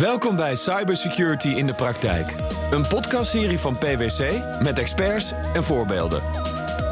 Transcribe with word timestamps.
Welkom 0.00 0.36
bij 0.36 0.54
Cybersecurity 0.54 1.48
in 1.48 1.66
de 1.66 1.74
Praktijk. 1.74 2.34
Een 2.70 2.86
podcastserie 2.88 3.58
van 3.58 3.78
PwC 3.78 4.42
met 4.62 4.78
experts 4.78 5.32
en 5.54 5.64
voorbeelden. 5.64 6.22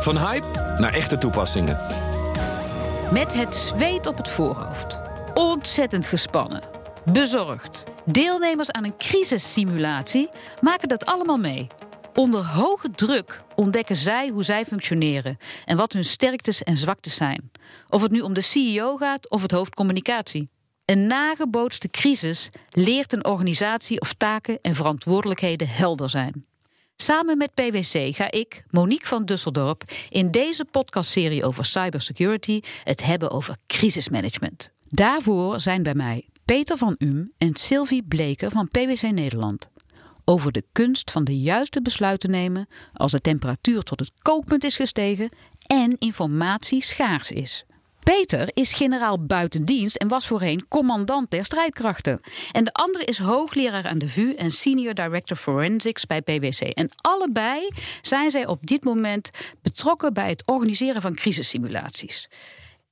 Van 0.01 0.19
hype 0.19 0.77
naar 0.79 0.95
echte 0.95 1.19
toepassingen. 1.19 1.79
Met 3.13 3.35
het 3.35 3.55
zweet 3.55 4.07
op 4.07 4.17
het 4.17 4.29
voorhoofd. 4.29 4.99
Ontzettend 5.35 6.07
gespannen. 6.07 6.63
Bezorgd. 7.13 7.85
Deelnemers 8.05 8.71
aan 8.71 8.85
een 8.85 8.97
crisissimulatie 8.97 10.29
maken 10.61 10.89
dat 10.89 11.07
allemaal 11.07 11.39
mee. 11.39 11.67
Onder 12.15 12.45
hoge 12.47 12.91
druk 12.91 13.43
ontdekken 13.55 13.97
zij 13.97 14.29
hoe 14.29 14.43
zij 14.43 14.65
functioneren 14.65 15.39
en 15.65 15.77
wat 15.77 15.93
hun 15.93 16.05
sterktes 16.05 16.63
en 16.63 16.77
zwaktes 16.77 17.17
zijn. 17.17 17.51
Of 17.89 18.03
het 18.03 18.11
nu 18.11 18.21
om 18.21 18.35
de 18.35 18.41
CEO 18.41 18.97
gaat 18.97 19.31
of 19.31 19.43
het 19.43 19.51
hoofd 19.51 19.75
communicatie. 19.75 20.49
Een 20.89 21.07
nagebootste 21.07 21.89
crisis 21.89 22.51
leert 22.71 23.13
een 23.13 23.25
organisatie 23.25 24.01
of 24.01 24.15
taken 24.15 24.59
en 24.61 24.75
verantwoordelijkheden 24.75 25.69
helder 25.69 26.11
zijn. 26.11 26.45
Samen 26.97 27.39
met 27.39 27.55
PwC 27.55 28.15
ga 28.17 28.31
ik, 28.31 28.65
Monique 28.71 29.07
van 29.07 29.25
Dusseldorp, 29.25 29.83
in 30.09 30.31
deze 30.31 30.65
podcastserie 30.65 31.45
over 31.45 31.65
cybersecurity 31.65 32.61
het 32.85 33.05
hebben 33.05 33.31
over 33.31 33.57
crisismanagement. 33.67 34.73
Daarvoor 34.89 35.61
zijn 35.61 35.83
bij 35.83 35.95
mij 35.95 36.29
Peter 36.45 36.77
van 36.77 36.95
Um 36.99 37.33
en 37.39 37.55
Sylvie 37.55 38.03
Bleker 38.03 38.51
van 38.51 38.69
PwC 38.69 39.03
Nederland. 39.03 39.71
Over 40.25 40.53
de 40.53 40.65
kunst 40.73 41.11
van 41.11 41.25
de 41.25 41.39
juiste 41.39 41.83
besluiten 41.83 42.31
nemen 42.31 42.69
als 42.93 43.13
de 43.13 43.21
temperatuur 43.21 43.83
tot 43.83 44.01
het 44.01 44.13
kookpunt 44.23 44.65
is 44.65 44.77
gestegen 44.77 45.29
en 45.67 45.97
informatie 45.99 46.83
schaars 46.83 47.31
is. 47.31 47.67
Peter 48.01 48.51
is 48.55 48.73
generaal 48.73 49.25
buitendienst 49.25 49.97
en 49.97 50.09
was 50.09 50.27
voorheen 50.27 50.69
commandant 50.69 51.31
der 51.31 51.45
strijdkrachten. 51.45 52.21
En 52.53 52.65
de 52.65 52.73
andere 52.73 53.05
is 53.05 53.19
hoogleraar 53.19 53.87
aan 53.87 53.99
de 53.99 54.09
VU 54.09 54.35
en 54.35 54.51
senior 54.51 54.95
director 54.95 55.37
forensics 55.37 56.07
bij 56.07 56.23
PwC. 56.23 56.61
En 56.61 56.91
allebei 56.97 57.69
zijn 58.01 58.31
zij 58.31 58.47
op 58.47 58.67
dit 58.67 58.85
moment 58.85 59.31
betrokken 59.63 60.13
bij 60.13 60.29
het 60.29 60.47
organiseren 60.47 61.03
van 61.03 61.15
crisissimulaties. 61.15 62.29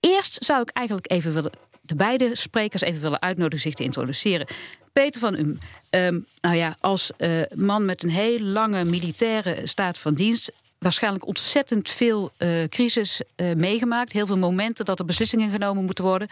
Eerst 0.01 0.45
zou 0.45 0.61
ik 0.61 0.71
eigenlijk 0.71 1.11
even 1.11 1.33
willen 1.33 1.53
de 1.87 1.95
beide 1.95 2.37
sprekers 2.37 2.83
even 2.83 3.01
willen 3.01 3.23
uitnodigen 3.23 3.61
zich 3.61 3.75
te 3.75 3.85
introduceren. 3.85 4.47
Peter 4.93 5.21
van 5.21 5.59
Um, 5.91 6.27
nou 6.41 6.57
ja, 6.57 6.77
als 6.81 7.11
uh, 7.19 7.43
man 7.55 7.85
met 7.85 8.03
een 8.03 8.11
heel 8.11 8.41
lange 8.41 8.85
militaire 8.85 9.61
staat 9.67 9.99
van 9.99 10.15
dienst 10.15 10.53
waarschijnlijk 10.79 11.27
ontzettend 11.27 11.91
veel 11.91 12.33
uh, 12.39 12.65
crisis 12.65 13.21
uh, 13.37 13.55
meegemaakt. 13.55 14.13
Heel 14.13 14.27
veel 14.27 14.39
momenten 14.39 14.85
dat 14.85 14.99
er 14.99 15.05
beslissingen 15.05 15.51
genomen 15.51 15.85
moeten 15.85 16.05
worden. 16.05 16.29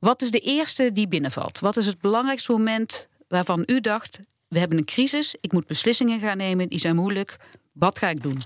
Wat 0.00 0.22
is 0.22 0.30
de 0.30 0.38
eerste 0.38 0.92
die 0.92 1.08
binnenvalt? 1.08 1.58
Wat 1.58 1.76
is 1.76 1.86
het 1.86 2.00
belangrijkste 2.00 2.52
moment 2.52 3.08
waarvan 3.28 3.62
u 3.66 3.80
dacht: 3.80 4.20
we 4.48 4.58
hebben 4.58 4.78
een 4.78 4.84
crisis, 4.84 5.34
ik 5.40 5.52
moet 5.52 5.66
beslissingen 5.66 6.20
gaan 6.20 6.36
nemen, 6.36 6.68
die 6.68 6.78
zijn 6.78 6.96
moeilijk. 6.96 7.36
Wat 7.72 7.98
ga 7.98 8.08
ik 8.08 8.22
doen? 8.22 8.42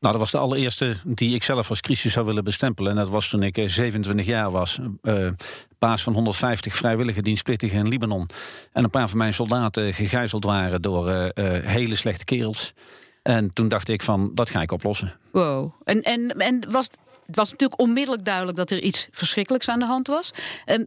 Nou, 0.00 0.14
dat 0.14 0.22
was 0.22 0.30
de 0.30 0.38
allereerste 0.38 0.96
die 1.04 1.34
ik 1.34 1.42
zelf 1.42 1.68
als 1.68 1.80
crisis 1.80 2.12
zou 2.12 2.26
willen 2.26 2.44
bestempelen. 2.44 2.90
En 2.90 2.96
dat 2.96 3.08
was 3.08 3.28
toen 3.28 3.42
ik 3.42 3.62
27 3.66 4.26
jaar 4.26 4.50
was. 4.50 4.78
Uh, 5.02 5.28
baas 5.78 6.02
van 6.02 6.12
150 6.12 6.76
vrijwillige 6.76 7.22
dienstplichtigen 7.22 7.78
in 7.78 7.88
Libanon. 7.88 8.28
En 8.72 8.84
een 8.84 8.90
paar 8.90 9.08
van 9.08 9.18
mijn 9.18 9.34
soldaten 9.34 9.94
gegijzeld 9.94 10.44
waren 10.44 10.82
door 10.82 11.32
hele 11.64 11.94
slechte 11.96 12.24
kerels. 12.24 12.72
En 13.22 13.52
toen 13.52 13.68
dacht 13.68 13.88
ik 13.88 14.02
van, 14.02 14.30
dat 14.34 14.50
ga 14.50 14.62
ik 14.62 14.72
oplossen. 14.72 15.18
Wow. 15.30 15.72
En, 15.84 16.02
en, 16.02 16.28
en 16.28 16.70
was, 16.70 16.88
het 17.26 17.36
was 17.36 17.50
natuurlijk 17.50 17.80
onmiddellijk 17.80 18.24
duidelijk 18.24 18.56
dat 18.56 18.70
er 18.70 18.80
iets 18.80 19.08
verschrikkelijks 19.10 19.68
aan 19.68 19.78
de 19.78 19.86
hand 19.86 20.06
was. 20.06 20.30
Um, 20.66 20.86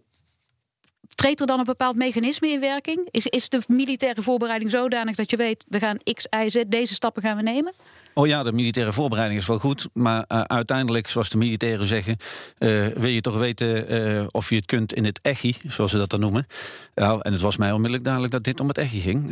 treedt 1.16 1.42
er 1.42 1.48
dan 1.48 1.59
een 1.59 1.66
bepaald 1.66 1.95
mechanisme 1.95 2.48
in 2.48 2.59
werking? 2.59 3.08
Is, 3.11 3.28
is 3.28 3.50
de 3.50 3.61
militaire 3.67 4.22
voorbereiding 4.22 4.72
zodanig 4.72 5.16
dat 5.16 5.31
je 5.31 5.38
weet... 5.38 5.66
we 5.70 5.80
gaan 5.80 5.97
X, 6.14 6.28
Y, 6.44 6.50
Z, 6.50 6.64
deze 6.67 6.94
stappen 6.94 7.22
gaan 7.22 7.38
we 7.38 7.44
nemen? 7.44 7.74
Oh 8.13 8.28
ja, 8.28 8.44
de 8.44 8.52
militaire 8.52 8.94
voorbereiding 8.94 9.40
is 9.40 9.47
wel 9.47 9.59
goed. 9.59 9.90
Maar 9.94 10.25
uh, 10.28 10.41
uiteindelijk, 10.41 11.07
zoals 11.07 11.29
de 11.29 11.38
militairen 11.38 11.85
zeggen... 11.85 12.18
Uh, 12.59 12.85
wil 12.88 13.09
je 13.09 13.22
toch 13.22 13.38
weten 13.38 13.94
uh, 13.94 14.25
of 14.31 14.50
je 14.50 14.56
het 14.56 14.66
kunt 14.66 14.94
in 14.94 15.06
het 15.06 15.19
echi, 15.22 15.56
zoals 15.68 15.91
ze 15.91 15.97
dat 15.97 16.09
dan 16.09 16.19
noemen. 16.19 16.47
Ja, 16.96 17.19
en 17.19 17.31
het 17.31 17.41
was 17.41 17.58
mij 17.58 17.72
onmiddellijk 17.72 18.03
duidelijk 18.03 18.34
dat 18.34 18.44
dit 18.44 18.59
om 18.59 18.68
het 18.68 18.78
echi 18.78 19.00
ging. 19.00 19.31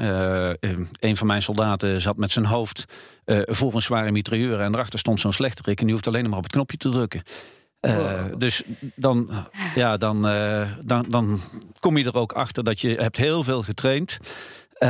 een 1.00 1.18
van 1.18 1.28
mijn 1.28 1.42
soldaten 1.42 2.02
zat 2.02 2.18
met 2.18 2.31
zijn 2.31 2.46
hoofd 2.46 2.86
voor 3.26 3.74
een 3.74 3.81
zware 3.81 4.12
mitrailleur... 4.12 4.59
en 4.59 4.74
erachter 4.74 5.00
stond 5.00 5.20
zo'n 5.20 5.34
slechterik 5.34 5.80
en 5.80 5.86
die 5.86 5.94
hoeft 5.94 6.08
alleen 6.08 6.30
maar 6.30 6.38
op 6.38 6.44
het 6.44 6.52
knopje 6.52 6.78
te 6.78 6.90
drukken. 6.90 7.24
Uh, 7.86 8.24
dus 8.38 8.64
dan, 8.96 9.30
ja, 9.76 9.98
dan, 9.98 10.28
uh, 10.28 10.72
dan, 10.82 11.06
dan 11.10 11.40
kom 11.80 11.98
je 11.98 12.06
er 12.06 12.16
ook 12.16 12.32
achter 12.32 12.64
dat 12.64 12.80
je 12.80 12.90
hebt 12.90 13.18
heel 13.18 13.44
veel 13.44 13.64
getraind. 13.64 14.18
Uh, 14.80 14.90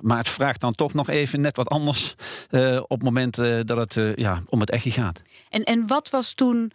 maar 0.00 0.18
het 0.18 0.28
vraagt 0.28 0.60
dan 0.60 0.72
toch 0.72 0.94
nog 0.94 1.08
even 1.08 1.40
net 1.40 1.56
wat 1.56 1.68
anders 1.68 2.14
op 2.82 2.90
het 2.90 3.02
moment 3.02 3.36
dat 3.66 3.94
het 3.94 4.16
ja, 4.16 4.42
om 4.46 4.60
het 4.60 4.70
echtje 4.70 4.90
gaat. 4.90 5.22
En, 5.48 5.62
en 5.62 5.86
wat 5.86 6.10
was 6.10 6.34
toen 6.34 6.72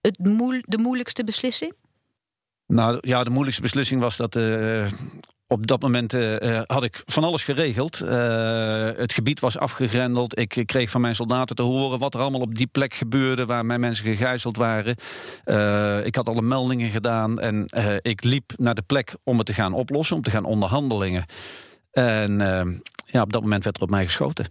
het 0.00 0.18
moe 0.18 0.62
de 0.66 0.78
moeilijkste 0.78 1.24
beslissing? 1.24 1.72
Nou 2.66 2.98
ja, 3.00 3.24
de 3.24 3.30
moeilijkste 3.30 3.62
beslissing 3.62 4.00
was 4.00 4.16
dat 4.16 4.34
op 5.48 5.66
dat 5.66 5.82
moment 5.82 6.14
uh, 6.14 6.60
had 6.66 6.82
ik 6.82 7.02
van 7.06 7.24
alles 7.24 7.44
geregeld. 7.44 8.02
Uh, 8.02 8.90
het 8.96 9.12
gebied 9.12 9.40
was 9.40 9.58
afgegrendeld. 9.58 10.38
Ik 10.38 10.62
kreeg 10.64 10.90
van 10.90 11.00
mijn 11.00 11.14
soldaten 11.14 11.56
te 11.56 11.62
horen 11.62 11.98
wat 11.98 12.14
er 12.14 12.20
allemaal 12.20 12.40
op 12.40 12.54
die 12.54 12.66
plek 12.66 12.94
gebeurde... 12.94 13.46
waar 13.46 13.66
mijn 13.66 13.80
mensen 13.80 14.04
gegijzeld 14.04 14.56
waren. 14.56 14.96
Ik 16.06 16.14
had 16.14 16.28
alle 16.28 16.42
meldingen 16.42 16.90
gedaan 16.90 17.40
en 17.40 17.66
ik 18.02 18.24
liep 18.24 18.52
naar 18.56 18.74
de 18.74 18.82
plek 18.86 19.14
om 19.22 19.36
het 19.36 19.46
te 19.46 19.54
gaan 19.54 19.72
oplossen... 19.72 20.16
om 20.16 20.22
te 20.22 20.30
gaan 20.30 20.44
onderhandelingen. 20.44 21.24
En 21.92 22.38
ja, 23.06 23.22
op 23.22 23.32
dat 23.32 23.42
moment 23.42 23.64
werd 23.64 23.76
er 23.76 23.82
op 23.82 23.90
mij 23.90 24.04
geschoten. 24.04 24.46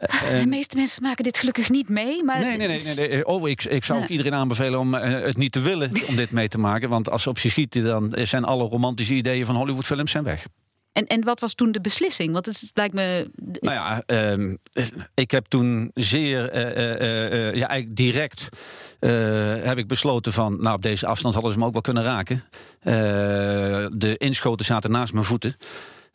Uh, 0.00 0.40
de 0.40 0.46
meeste 0.46 0.76
mensen 0.76 1.02
maken 1.02 1.24
dit 1.24 1.38
gelukkig 1.38 1.70
niet 1.70 1.88
mee. 1.88 2.24
Maar 2.24 2.38
nee, 2.38 2.56
nee, 2.56 2.68
nee. 2.68 2.82
nee, 2.82 3.08
nee. 3.08 3.26
Oh, 3.26 3.48
ik, 3.48 3.64
ik 3.64 3.84
zou 3.84 4.02
ook 4.02 4.08
iedereen 4.08 4.34
aanbevelen 4.34 4.78
om 4.78 4.94
uh, 4.94 5.02
het 5.02 5.36
niet 5.36 5.52
te 5.52 5.60
willen 5.60 5.90
om 6.08 6.16
dit 6.16 6.30
mee 6.30 6.48
te 6.48 6.58
maken. 6.58 6.88
Want 6.88 7.10
als 7.10 7.22
ze 7.22 7.28
op 7.28 7.38
je 7.38 7.48
schieten, 7.48 7.84
dan 7.84 8.12
zijn 8.22 8.44
alle 8.44 8.64
romantische 8.64 9.14
ideeën 9.14 9.46
van 9.46 9.56
Hollywoodfilms 9.56 10.10
zijn 10.10 10.24
weg. 10.24 10.46
En, 10.92 11.06
en 11.06 11.24
wat 11.24 11.40
was 11.40 11.54
toen 11.54 11.72
de 11.72 11.80
beslissing? 11.80 12.32
Want 12.32 12.46
het 12.46 12.70
lijkt 12.74 12.94
me. 12.94 13.30
Nou 13.60 13.74
ja, 13.74 14.02
uh, 14.36 14.54
ik 15.14 15.30
heb 15.30 15.46
toen 15.46 15.90
zeer 15.94 16.54
uh, 16.54 17.54
ja, 17.54 17.68
eigenlijk 17.68 17.96
direct 17.96 18.48
heb 19.64 19.78
ik 19.78 19.86
besloten 19.86 20.32
van. 20.32 20.60
Nou, 20.60 20.76
op 20.76 20.82
deze 20.82 21.06
afstand 21.06 21.34
hadden 21.34 21.52
ze 21.52 21.58
me 21.58 21.64
ook 21.64 21.72
wel 21.72 21.80
kunnen 21.80 22.02
raken. 22.02 22.44
de 23.98 24.14
inschoten 24.16 24.64
zaten 24.64 24.90
naast 24.90 25.12
mijn 25.12 25.24
voeten. 25.24 25.56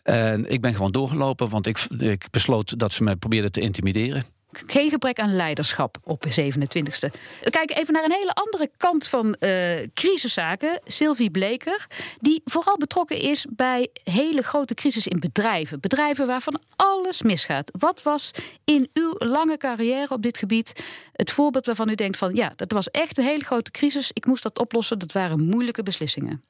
En 0.04 0.52
ik 0.52 0.62
ben 0.62 0.74
gewoon 0.76 0.92
doorgelopen, 0.92 1.50
want 1.50 1.68
ik, 1.68 1.80
ik 2.00 2.26
besloot 2.32 2.80
dat 2.80 2.94
ze 2.94 3.04
mij 3.04 3.16
probeerden 3.16 3.52
te 3.52 3.62
intimideren. 3.62 4.24
Geen 4.52 4.90
gebrek 4.90 5.20
aan 5.20 5.36
leiderschap 5.36 5.98
op 6.04 6.22
de 6.22 6.54
27e. 6.54 7.20
We 7.44 7.50
kijken 7.50 7.78
even 7.78 7.94
naar 7.94 8.04
een 8.04 8.12
hele 8.12 8.34
andere 8.34 8.70
kant 8.78 9.08
van 9.08 9.36
uh, 9.40 9.88
crisiszaken. 9.94 10.82
Sylvie 10.86 11.32
Bleker, 11.32 11.88
die 12.20 12.42
vooral 12.46 12.78
betrokken 12.78 13.20
is 13.20 13.46
bij 13.50 13.90
hele 14.04 14.42
grote 14.42 14.74
crisis 14.74 15.08
in 15.08 15.20
bedrijven. 15.20 15.80
Bedrijven 15.80 16.28
waarvan 16.28 16.60
alles 16.76 17.22
misgaat. 17.22 17.72
Wat 17.78 18.04
was 18.04 18.32
in 18.66 18.90
uw 18.94 19.16
lange 19.18 19.58
carrière 19.58 20.14
op 20.14 20.22
dit 20.22 20.38
gebied 20.38 20.84
het 21.14 21.32
voorbeeld 21.32 21.66
waarvan 21.66 21.90
u 21.90 21.96
denkt 21.96 22.18
van... 22.18 22.36
ja, 22.36 22.54
dat 22.56 22.72
was 22.72 22.90
echt 22.90 23.18
een 23.18 23.26
hele 23.26 23.44
grote 23.44 23.72
crisis, 23.72 24.12
ik 24.14 24.26
moest 24.26 24.44
dat 24.44 24.60
oplossen, 24.60 25.00
dat 25.00 25.12
waren 25.12 25.46
moeilijke 25.46 25.84
beslissingen? 25.84 26.44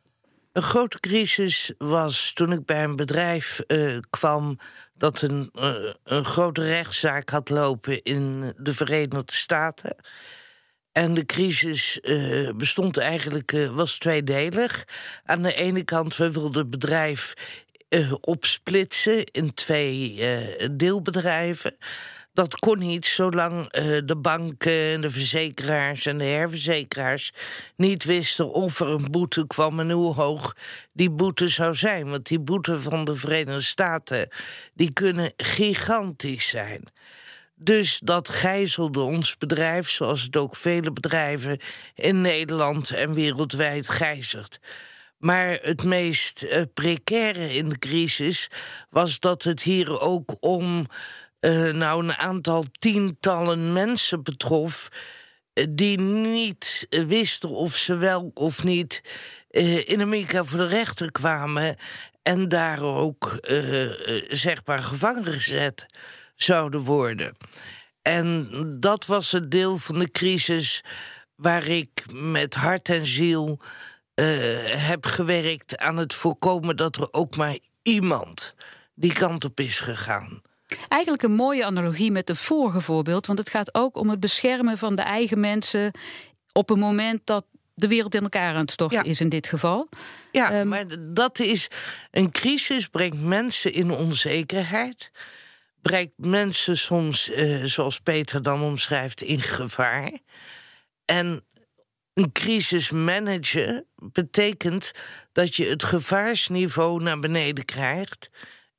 Een 0.52 0.62
grote 0.62 1.00
crisis 1.00 1.74
was 1.78 2.34
toen 2.34 2.52
ik 2.52 2.66
bij 2.66 2.84
een 2.84 2.96
bedrijf 2.96 3.62
uh, 3.68 3.98
kwam 4.10 4.58
dat 4.94 5.22
een, 5.22 5.50
uh, 5.54 5.94
een 6.04 6.26
grote 6.26 6.64
rechtszaak 6.64 7.30
had 7.30 7.50
lopen 7.50 8.02
in 8.02 8.54
de 8.58 8.74
Verenigde 8.74 9.34
Staten. 9.34 9.96
En 10.92 11.14
de 11.14 11.26
crisis 11.26 12.00
uh, 12.02 12.52
bestond 12.54 12.98
eigenlijk, 12.98 13.52
was 13.72 13.98
tweedelig. 13.98 14.84
Aan 15.24 15.42
de 15.42 15.54
ene 15.54 15.84
kant, 15.84 16.18
we 16.18 16.32
wilden 16.32 16.62
het 16.62 16.70
bedrijf 16.70 17.34
opsplitsen 18.22 19.26
in 19.26 19.54
twee 19.54 20.24
deelbedrijven. 20.72 21.78
Dat 22.34 22.56
kon 22.56 22.80
niet 22.80 23.06
zolang 23.06 23.60
uh, 23.60 24.02
de 24.06 24.18
banken, 24.18 25.02
de 25.02 25.12
verzekeraars 25.12 26.06
en 26.06 26.18
de 26.18 26.24
herverzekeraars 26.24 27.32
niet 27.76 28.04
wisten 28.04 28.52
of 28.52 28.80
er 28.80 28.88
een 28.88 29.12
boete 29.12 29.48
kwam 29.48 29.80
en 29.80 29.92
hoe 29.92 30.14
hoog 30.14 30.56
die 30.94 31.10
boete 31.10 31.48
zou 31.48 31.76
zijn. 31.76 32.10
Want 32.10 32.28
die 32.28 32.40
boete 32.40 32.82
van 32.82 33.06
de 33.06 33.16
Verenigde 33.16 33.62
Staten 33.62 34.28
die 34.74 34.92
kunnen 34.94 35.34
gigantisch 35.38 36.48
zijn. 36.48 36.84
Dus 37.56 38.00
dat 38.00 38.30
gijzelde 38.30 39.00
ons 39.00 39.38
bedrijf, 39.38 39.90
zoals 39.90 40.22
het 40.22 40.38
ook 40.38 40.56
vele 40.56 40.92
bedrijven 40.92 41.60
in 41.96 42.22
Nederland 42.22 42.92
en 42.92 43.14
wereldwijd 43.14 43.90
gijzelt. 43.90 44.60
Maar 45.18 45.60
het 45.62 45.84
meest 45.84 46.44
uh, 46.44 46.62
precaire 46.74 47.54
in 47.54 47.70
de 47.70 47.80
crisis 47.80 48.48
was 48.90 49.20
dat 49.20 49.44
het 49.44 49.64
hier 49.64 50.00
ook 50.00 50.38
om 50.40 50.86
uh, 51.42 51.74
nou 51.74 52.04
een 52.04 52.14
aantal 52.14 52.66
tientallen 52.80 53.74
mensen 53.74 54.24
betrof. 54.24 54.90
Uh, 55.54 55.66
die 55.70 56.00
niet 56.00 56.88
wisten 56.90 57.50
of 57.50 57.76
ze 57.76 57.96
wel 57.96 58.32
of 58.34 58.64
niet 58.64 59.02
uh, 59.52 59.88
in 59.88 60.02
Amerika 60.02 60.44
voor 60.44 60.60
de 60.60 60.66
rechter 60.66 61.12
kwamen. 61.12 61.76
En 62.22 62.50
daar 62.50 62.82
ook 62.82 63.40
uh, 63.50 63.92
zeg 64.30 64.66
maar 64.66 64.80
gevangen 64.80 65.26
gezet 65.26 65.86
zouden 66.36 66.82
worden. 66.82 67.36
En 68.02 68.50
dat 68.80 69.06
was 69.06 69.32
het 69.32 69.52
deel 69.52 69.78
van 69.78 70.00
de 70.00 70.12
crisis 70.12 70.84
waar 71.36 71.68
ik 71.68 72.04
met 72.12 72.56
hart 72.56 72.90
en 72.90 73.06
ziel 73.06 73.60
heb 74.66 75.06
gewerkt 75.06 75.78
aan 75.78 75.98
het 75.98 76.14
voorkomen 76.14 76.76
dat 76.76 76.96
er 76.98 77.08
ook 77.14 77.36
maar 77.36 77.58
iemand 77.82 78.56
die 78.94 79.14
kant 79.14 79.46
op 79.46 79.60
is 79.60 79.80
gegaan. 79.80 80.42
Eigenlijk 80.92 81.24
een 81.24 81.32
mooie 81.32 81.66
analogie 81.66 82.12
met 82.12 82.28
het 82.28 82.38
vorige 82.38 82.82
voorbeeld, 82.82 83.28
want 83.28 83.40
het 83.40 83.50
gaat 83.50 83.76
ook 83.76 83.98
om 83.98 84.10
het 84.10 84.20
beschermen 84.20 84.78
van 84.78 84.96
de 84.96 85.02
eigen 85.02 85.40
mensen 85.40 85.92
op 86.52 86.70
een 86.70 86.80
moment 86.80 87.22
dat 87.24 87.46
de 87.74 87.88
wereld 87.88 88.16
in 88.16 88.22
elkaar 88.22 88.54
aan 88.54 88.62
het 88.62 88.72
storten 88.72 89.04
is 89.04 89.22
in 89.22 89.30
dit 89.30 89.48
geval. 89.48 89.90
Ja, 90.32 90.60
um, 90.60 90.68
maar 90.68 90.86
dat 91.00 91.40
is 91.40 91.68
een 92.12 92.32
crisis 92.32 92.88
brengt 92.88 93.22
mensen 93.22 93.74
in 93.74 93.92
onzekerheid, 93.92 95.12
brengt 95.82 96.14
mensen 96.16 96.78
soms, 96.78 97.30
uh, 97.30 97.64
zoals 97.64 98.00
Peter 98.00 98.42
dan 98.42 98.62
omschrijft, 98.62 99.22
in 99.22 99.42
gevaar. 99.42 100.12
En 101.06 101.46
een 102.14 102.32
crisis 102.32 102.90
managen 102.90 103.86
betekent 103.96 104.92
dat 105.32 105.56
je 105.56 105.66
het 105.66 105.84
gevaarsniveau 105.84 107.04
naar 107.04 107.20
beneden 107.20 107.66
krijgt 107.66 108.30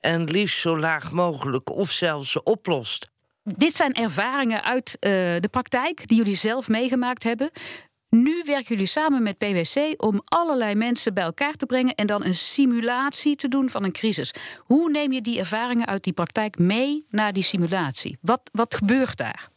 en 0.03 0.25
liefst 0.25 0.61
zo 0.61 0.79
laag 0.79 1.13
mogelijk 1.13 1.71
of 1.71 1.91
zelfs 1.91 2.43
oplost. 2.43 3.11
Dit 3.45 3.75
zijn 3.75 3.93
ervaringen 3.93 4.63
uit 4.63 4.97
uh, 5.01 5.11
de 5.41 5.49
praktijk 5.51 6.09
die 6.09 6.17
jullie 6.17 6.37
zelf 6.37 6.69
meegemaakt 6.69 7.23
hebben. 7.23 7.51
Nu 8.09 8.43
werken 8.45 8.69
jullie 8.69 8.87
samen 8.87 9.23
met 9.23 9.39
PwC 9.39 10.03
om 10.03 10.23
allerlei 10.25 10.75
mensen 10.75 11.15
bij 11.15 11.25
elkaar 11.25 11.55
te 11.55 11.67
brengen 11.67 11.95
en 11.95 12.07
dan 12.07 12.25
een 12.25 12.35
simulatie 12.35 13.37
te 13.37 13.49
doen 13.49 13.71
van 13.71 13.85
een 13.85 13.93
crisis. 13.93 14.35
Hoe 14.59 14.91
neem 14.91 15.13
je 15.13 15.21
die 15.21 15.39
ervaringen 15.39 15.87
uit 15.87 16.05
die 16.05 16.13
praktijk 16.13 16.59
mee 16.59 17.07
naar 17.09 17.33
die 17.33 17.43
simulatie? 17.43 18.19
Wat, 18.21 18.41
wat 18.53 18.75
gebeurt 18.75 19.17
daar? 19.17 19.49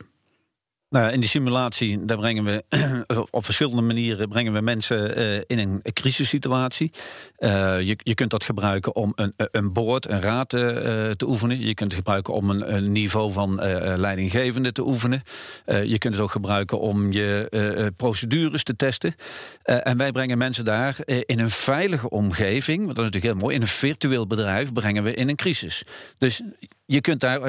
Nou, 0.96 1.12
in 1.12 1.20
die 1.20 1.30
simulatie 1.30 2.06
daar 2.06 2.18
brengen 2.18 2.44
we 2.44 2.64
op 3.32 3.46
verschillende 3.46 3.82
manieren 3.82 4.30
brengen 4.30 4.54
we 4.54 4.62
mensen 4.62 5.20
uh, 5.20 5.42
in 5.48 5.60
een 5.60 5.82
crisissituatie. 5.94 6.92
Uh, 7.40 7.82
je, 7.82 7.98
je 8.04 8.14
kunt 8.14 8.30
dat 8.32 8.44
gebruiken 8.44 8.96
om 8.96 9.14
een, 9.16 9.34
een 9.38 9.74
boord, 9.74 10.10
een 10.10 10.22
raad 10.22 10.50
te 10.50 11.26
oefenen. 11.26 11.60
Je 11.60 11.74
kunt 11.74 11.92
het 11.92 11.98
gebruiken 11.98 12.34
om 12.34 12.50
een, 12.50 12.76
een 12.76 12.92
niveau 12.92 13.32
van 13.32 13.56
leidinggevende 13.96 14.72
te 14.72 14.88
oefenen. 14.88 15.22
je 15.66 15.98
kunt 15.98 16.14
het 16.14 16.24
ook 16.24 16.32
gebruiken 16.32 16.80
om 16.80 17.12
je 17.12 17.92
procedures 17.98 18.64
te 18.64 18.76
testen. 18.76 19.16
en 19.64 19.98
wij 19.98 20.12
brengen 20.12 20.38
mensen 20.38 20.66
daar 20.66 20.98
in 21.06 21.40
een 21.40 21.50
veilige 21.50 22.10
omgeving, 22.10 22.84
want 22.84 22.96
dat 22.96 23.06
is 23.06 23.12
natuurlijk 23.12 23.34
heel 23.34 23.42
mooi, 23.42 23.56
in 23.56 23.62
een 23.62 23.68
virtueel 23.68 24.28
bedrijf 24.28 24.74
brengen 24.74 25.04
we 25.04 25.14
in 25.14 25.30
een 25.30 25.36
crisis. 25.36 25.84
Dus 26.18 26.42
je 26.86 27.02
kunt 27.02 27.20
daar 27.20 27.40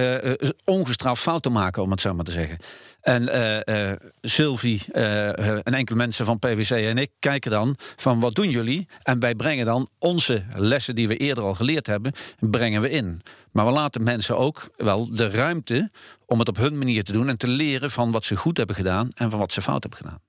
ongestraft 0.65 1.23
fouten 1.23 1.53
maken, 1.53 1.83
om 1.83 1.91
het 1.91 2.01
zo 2.01 2.15
maar 2.15 2.25
te 2.25 2.31
zeggen. 2.31 2.59
En 3.07 3.23
uh, 3.23 3.91
uh, 3.91 3.93
Sylvie 4.23 4.83
uh, 4.93 5.39
en 5.49 5.75
enkele 5.75 5.97
mensen 5.97 6.25
van 6.25 6.39
PwC 6.39 6.71
en 6.71 6.99
ik 6.99 7.11
kijken 7.19 7.51
dan 7.51 7.77
van 7.97 8.21
wat 8.21 8.35
doen 8.35 8.51
jullie? 8.51 8.89
En 9.03 9.21
wij 9.21 9.35
brengen 9.35 9.67
dan 9.67 9.89
onze 9.99 10.45
lessen 10.55 10.95
die 10.95 11.09
we 11.09 11.17
eerder 11.17 11.45
al 11.45 11.55
geleerd 11.55 11.87
hebben, 11.87 12.13
brengen 12.39 12.83
we 12.83 12.91
in. 12.91 13.23
Maar 13.53 13.65
we 13.65 13.71
laten 13.71 14.03
mensen 14.03 14.39
ook 14.39 14.71
wel 14.77 15.15
de 15.15 15.31
ruimte 15.31 15.91
om 16.27 16.39
het 16.39 16.49
op 16.49 16.57
hun 16.57 16.79
manier 16.79 17.05
te 17.05 17.13
doen 17.13 17.29
en 17.29 17.39
te 17.39 17.49
leren 17.49 17.91
van 17.91 18.11
wat 18.11 18.25
ze 18.25 18.37
goed 18.37 18.57
hebben 18.57 18.77
gedaan 18.77 19.11
en 19.15 19.31
van 19.31 19.39
wat 19.39 19.53
ze 19.53 19.63
fout 19.63 19.83
hebben 19.83 20.01
gedaan. 20.01 20.26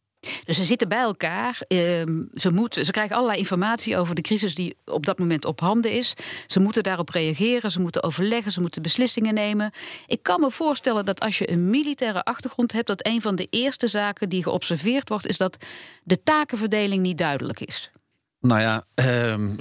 Dus 0.47 0.55
ze 0.55 0.63
zitten 0.63 0.87
bij 0.87 1.01
elkaar. 1.01 1.59
Ehm, 1.67 2.23
ze, 2.33 2.51
moeten, 2.51 2.85
ze 2.85 2.91
krijgen 2.91 3.15
allerlei 3.15 3.39
informatie 3.39 3.97
over 3.97 4.15
de 4.15 4.21
crisis 4.21 4.55
die 4.55 4.77
op 4.85 5.05
dat 5.05 5.19
moment 5.19 5.45
op 5.45 5.59
handen 5.59 5.91
is. 5.91 6.13
Ze 6.45 6.59
moeten 6.59 6.83
daarop 6.83 7.09
reageren, 7.09 7.71
ze 7.71 7.79
moeten 7.79 8.03
overleggen, 8.03 8.51
ze 8.51 8.61
moeten 8.61 8.81
beslissingen 8.81 9.33
nemen. 9.33 9.71
Ik 10.05 10.23
kan 10.23 10.39
me 10.39 10.51
voorstellen 10.51 11.05
dat 11.05 11.19
als 11.19 11.37
je 11.37 11.51
een 11.51 11.69
militaire 11.69 12.23
achtergrond 12.23 12.71
hebt, 12.71 12.87
dat 12.87 13.05
een 13.05 13.21
van 13.21 13.35
de 13.35 13.47
eerste 13.49 13.87
zaken 13.87 14.29
die 14.29 14.43
geobserveerd 14.43 15.09
wordt, 15.09 15.27
is 15.27 15.37
dat 15.37 15.57
de 16.03 16.23
takenverdeling 16.23 17.01
niet 17.01 17.17
duidelijk 17.17 17.59
is. 17.59 17.91
Nou 18.39 18.61
ja, 18.61 18.83
um, 19.33 19.55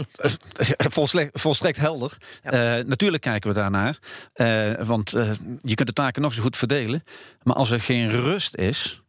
volstrekt, 0.77 1.41
volstrekt, 1.41 1.79
helder. 1.79 2.17
Ja. 2.43 2.79
Uh, 2.79 2.85
natuurlijk 2.85 3.23
kijken 3.23 3.49
we 3.49 3.57
daarnaar. 3.57 3.99
Uh, 4.35 4.87
want 4.87 5.15
uh, 5.15 5.31
je 5.63 5.75
kunt 5.75 5.89
de 5.89 5.95
taken 5.95 6.23
nog 6.23 6.35
zo 6.35 6.43
goed 6.43 6.57
verdelen. 6.57 7.05
Maar 7.43 7.55
als 7.55 7.71
er 7.71 7.81
geen 7.81 8.11
rust 8.11 8.57
is, 8.57 9.03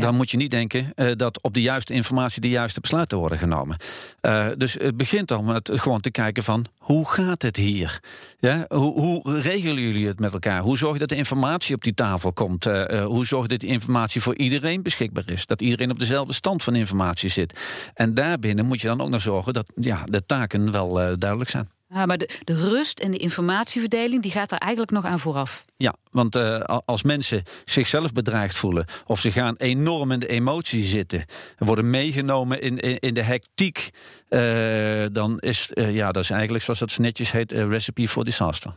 dan 0.00 0.14
moet 0.14 0.30
je 0.30 0.36
niet 0.36 0.50
denken 0.50 0.92
uh, 0.96 1.10
dat 1.16 1.42
op 1.42 1.54
de 1.54 1.62
juiste 1.62 1.92
informatie 1.92 2.40
de 2.40 2.48
juiste 2.48 2.80
besluiten 2.80 3.18
worden 3.18 3.38
genomen. 3.38 3.76
Uh, 4.22 4.46
dus 4.56 4.72
het 4.72 4.96
begint 4.96 5.32
al 5.32 5.42
met 5.42 5.70
gewoon 5.74 6.00
te 6.00 6.10
kijken 6.10 6.42
van 6.42 6.66
hoe 6.78 7.08
gaat 7.08 7.42
het 7.42 7.56
hier? 7.56 8.00
Ja? 8.38 8.64
Hoe, 8.68 9.00
hoe 9.00 9.40
regelen 9.40 9.82
jullie 9.82 10.06
het 10.06 10.20
met 10.20 10.32
elkaar? 10.32 10.60
Hoe 10.60 10.78
zorg 10.78 10.92
je 10.92 10.98
dat 10.98 11.08
de 11.08 11.16
informatie 11.16 11.74
op 11.74 11.82
die 11.82 11.94
tafel 11.94 12.32
komt? 12.32 12.66
Uh, 12.66 13.04
hoe 13.04 13.26
zorg 13.26 13.42
je 13.42 13.48
dat 13.48 13.60
die 13.60 13.68
informatie 13.68 14.20
voor 14.20 14.36
iedereen 14.36 14.82
beschikbaar 14.82 15.30
is? 15.30 15.46
Dat 15.46 15.62
iedereen 15.62 15.90
op 15.90 15.98
dezelfde 15.98 16.32
stand 16.32 16.62
van 16.62 16.74
informatie 16.74 17.28
zit. 17.28 17.60
En 17.94 18.14
daarbinnen 18.14 18.66
moet 18.66 18.80
je 18.80 18.86
dan 18.86 19.00
ook 19.00 19.08
nog 19.08 19.22
zorgen 19.22 19.52
dat 19.52 19.66
ja, 19.74 20.04
de 20.04 20.26
taken 20.26 20.72
wel 20.72 21.18
duidelijk 21.18 21.50
zijn. 21.50 21.68
Ja, 21.92 22.06
maar 22.06 22.18
de, 22.18 22.28
de 22.44 22.54
rust 22.54 23.00
en 23.00 23.10
de 23.10 23.16
informatieverdeling 23.16 24.22
die 24.22 24.30
gaat 24.30 24.52
er 24.52 24.58
eigenlijk 24.58 24.92
nog 24.92 25.04
aan 25.04 25.18
vooraf. 25.18 25.64
Ja, 25.76 25.94
want 26.10 26.36
uh, 26.36 26.60
als 26.84 27.02
mensen 27.02 27.42
zichzelf 27.64 28.12
bedreigd 28.12 28.54
voelen 28.54 28.84
of 29.06 29.20
ze 29.20 29.32
gaan 29.32 29.54
enorm 29.56 30.10
in 30.10 30.20
de 30.20 30.26
emotie 30.26 30.84
zitten, 30.84 31.24
worden 31.58 31.90
meegenomen 31.90 32.60
in, 32.60 32.78
in, 32.78 32.98
in 32.98 33.14
de 33.14 33.22
hectiek, 33.22 33.90
uh, 34.28 35.04
dan 35.12 35.38
is 35.38 35.70
uh, 35.74 35.94
ja, 35.94 36.12
dat 36.12 36.22
is 36.22 36.30
eigenlijk 36.30 36.64
zoals 36.64 36.78
dat 36.78 36.98
netjes 36.98 37.32
heet, 37.32 37.52
recipe 37.52 38.08
for 38.08 38.24
disaster. 38.24 38.74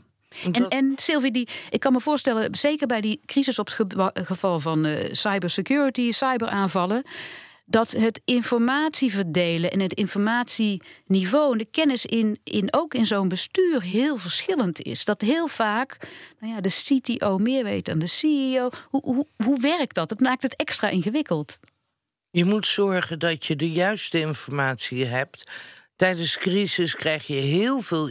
En, 0.52 0.68
en 0.68 0.94
Sylvie, 0.96 1.32
die, 1.32 1.48
ik 1.70 1.80
kan 1.80 1.94
me 1.94 2.00
voorstellen, 2.00 2.56
zeker 2.56 2.88
bij 2.88 3.02
die 3.02 3.22
crisis 3.26 3.60
op 3.60 3.68
het 3.78 4.28
geval 4.28 4.60
van 4.60 4.88
cybersecurity, 5.12 6.12
cyberaanvallen 6.12 7.04
dat 7.74 7.92
het 7.92 8.22
informatie 8.26 9.12
verdelen 9.12 9.72
en 9.72 9.80
het 9.80 9.94
informatieniveau 9.94 11.52
en 11.52 11.58
de 11.58 11.68
kennis 11.72 12.06
in, 12.06 12.40
in 12.44 12.74
ook 12.74 12.94
in 12.94 13.06
zo'n 13.06 13.28
bestuur 13.28 13.82
heel 13.82 14.18
verschillend 14.18 14.82
is. 14.82 15.06
Dat 15.06 15.22
heel 15.22 15.48
vaak 15.48 15.98
nou 16.40 16.54
ja, 16.54 16.62
de 16.62 16.70
CTO 16.84 17.38
meer 17.38 17.64
weet 17.64 17.86
dan 17.86 18.00
de 18.00 18.08
CEO. 18.08 18.70
Hoe, 18.90 19.02
hoe, 19.04 19.28
hoe 19.44 19.60
werkt 19.60 19.96
dat? 19.96 20.10
Het 20.10 20.20
maakt 20.20 20.42
het 20.42 20.56
extra 20.56 20.90
ingewikkeld. 20.90 21.60
Je 22.30 22.46
moet 22.46 22.68
zorgen 22.68 23.20
dat 23.20 23.46
je 23.46 23.56
de 23.56 23.72
juiste 23.72 24.20
informatie 24.20 25.06
hebt. 25.06 25.52
Tijdens 25.96 26.38
crisis 26.38 26.96
krijg 26.96 27.28
je 27.28 27.34
heel 27.34 27.82
veel 27.82 28.10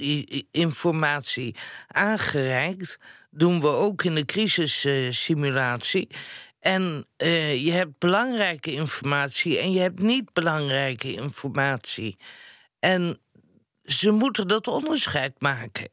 informatie 0.51 1.55
aangereikt. 1.87 2.99
Doen 3.31 3.61
we 3.61 3.69
ook 3.69 4.05
in 4.05 4.15
de 4.15 4.25
crisissimulatie. 4.25 6.09
En 6.63 7.07
uh, 7.17 7.65
je 7.65 7.73
hebt 7.73 7.99
belangrijke 7.99 8.73
informatie 8.73 9.59
en 9.59 9.73
je 9.73 9.81
hebt 9.81 9.99
niet 9.99 10.33
belangrijke 10.33 11.13
informatie. 11.13 12.17
En 12.79 13.19
ze 13.85 14.11
moeten 14.11 14.49
dat 14.49 14.67
onderscheid 14.67 15.33
maken. 15.39 15.89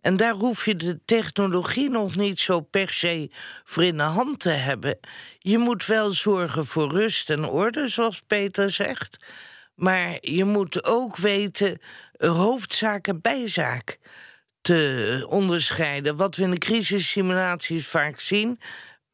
En 0.00 0.16
daar 0.16 0.32
hoef 0.32 0.64
je 0.64 0.76
de 0.76 1.04
technologie 1.04 1.90
nog 1.90 2.16
niet 2.16 2.40
zo 2.40 2.60
per 2.60 2.90
se 2.90 3.30
voor 3.64 3.84
in 3.84 3.96
de 3.96 4.02
hand 4.02 4.40
te 4.40 4.50
hebben. 4.50 4.98
Je 5.38 5.58
moet 5.58 5.86
wel 5.86 6.10
zorgen 6.10 6.66
voor 6.66 6.90
rust 6.90 7.30
en 7.30 7.44
orde, 7.44 7.88
zoals 7.88 8.22
Peter 8.26 8.70
zegt. 8.70 9.26
Maar 9.74 10.16
je 10.20 10.44
moet 10.44 10.84
ook 10.84 11.16
weten 11.16 11.78
hoofdzaak 12.16 13.08
en 13.08 13.20
bijzaak 13.20 13.98
te 14.60 15.26
onderscheiden. 15.28 16.16
Wat 16.16 16.36
we 16.36 16.42
in 16.42 16.50
de 16.50 16.58
crisissimulaties 16.58 17.86
vaak 17.86 18.20
zien 18.20 18.58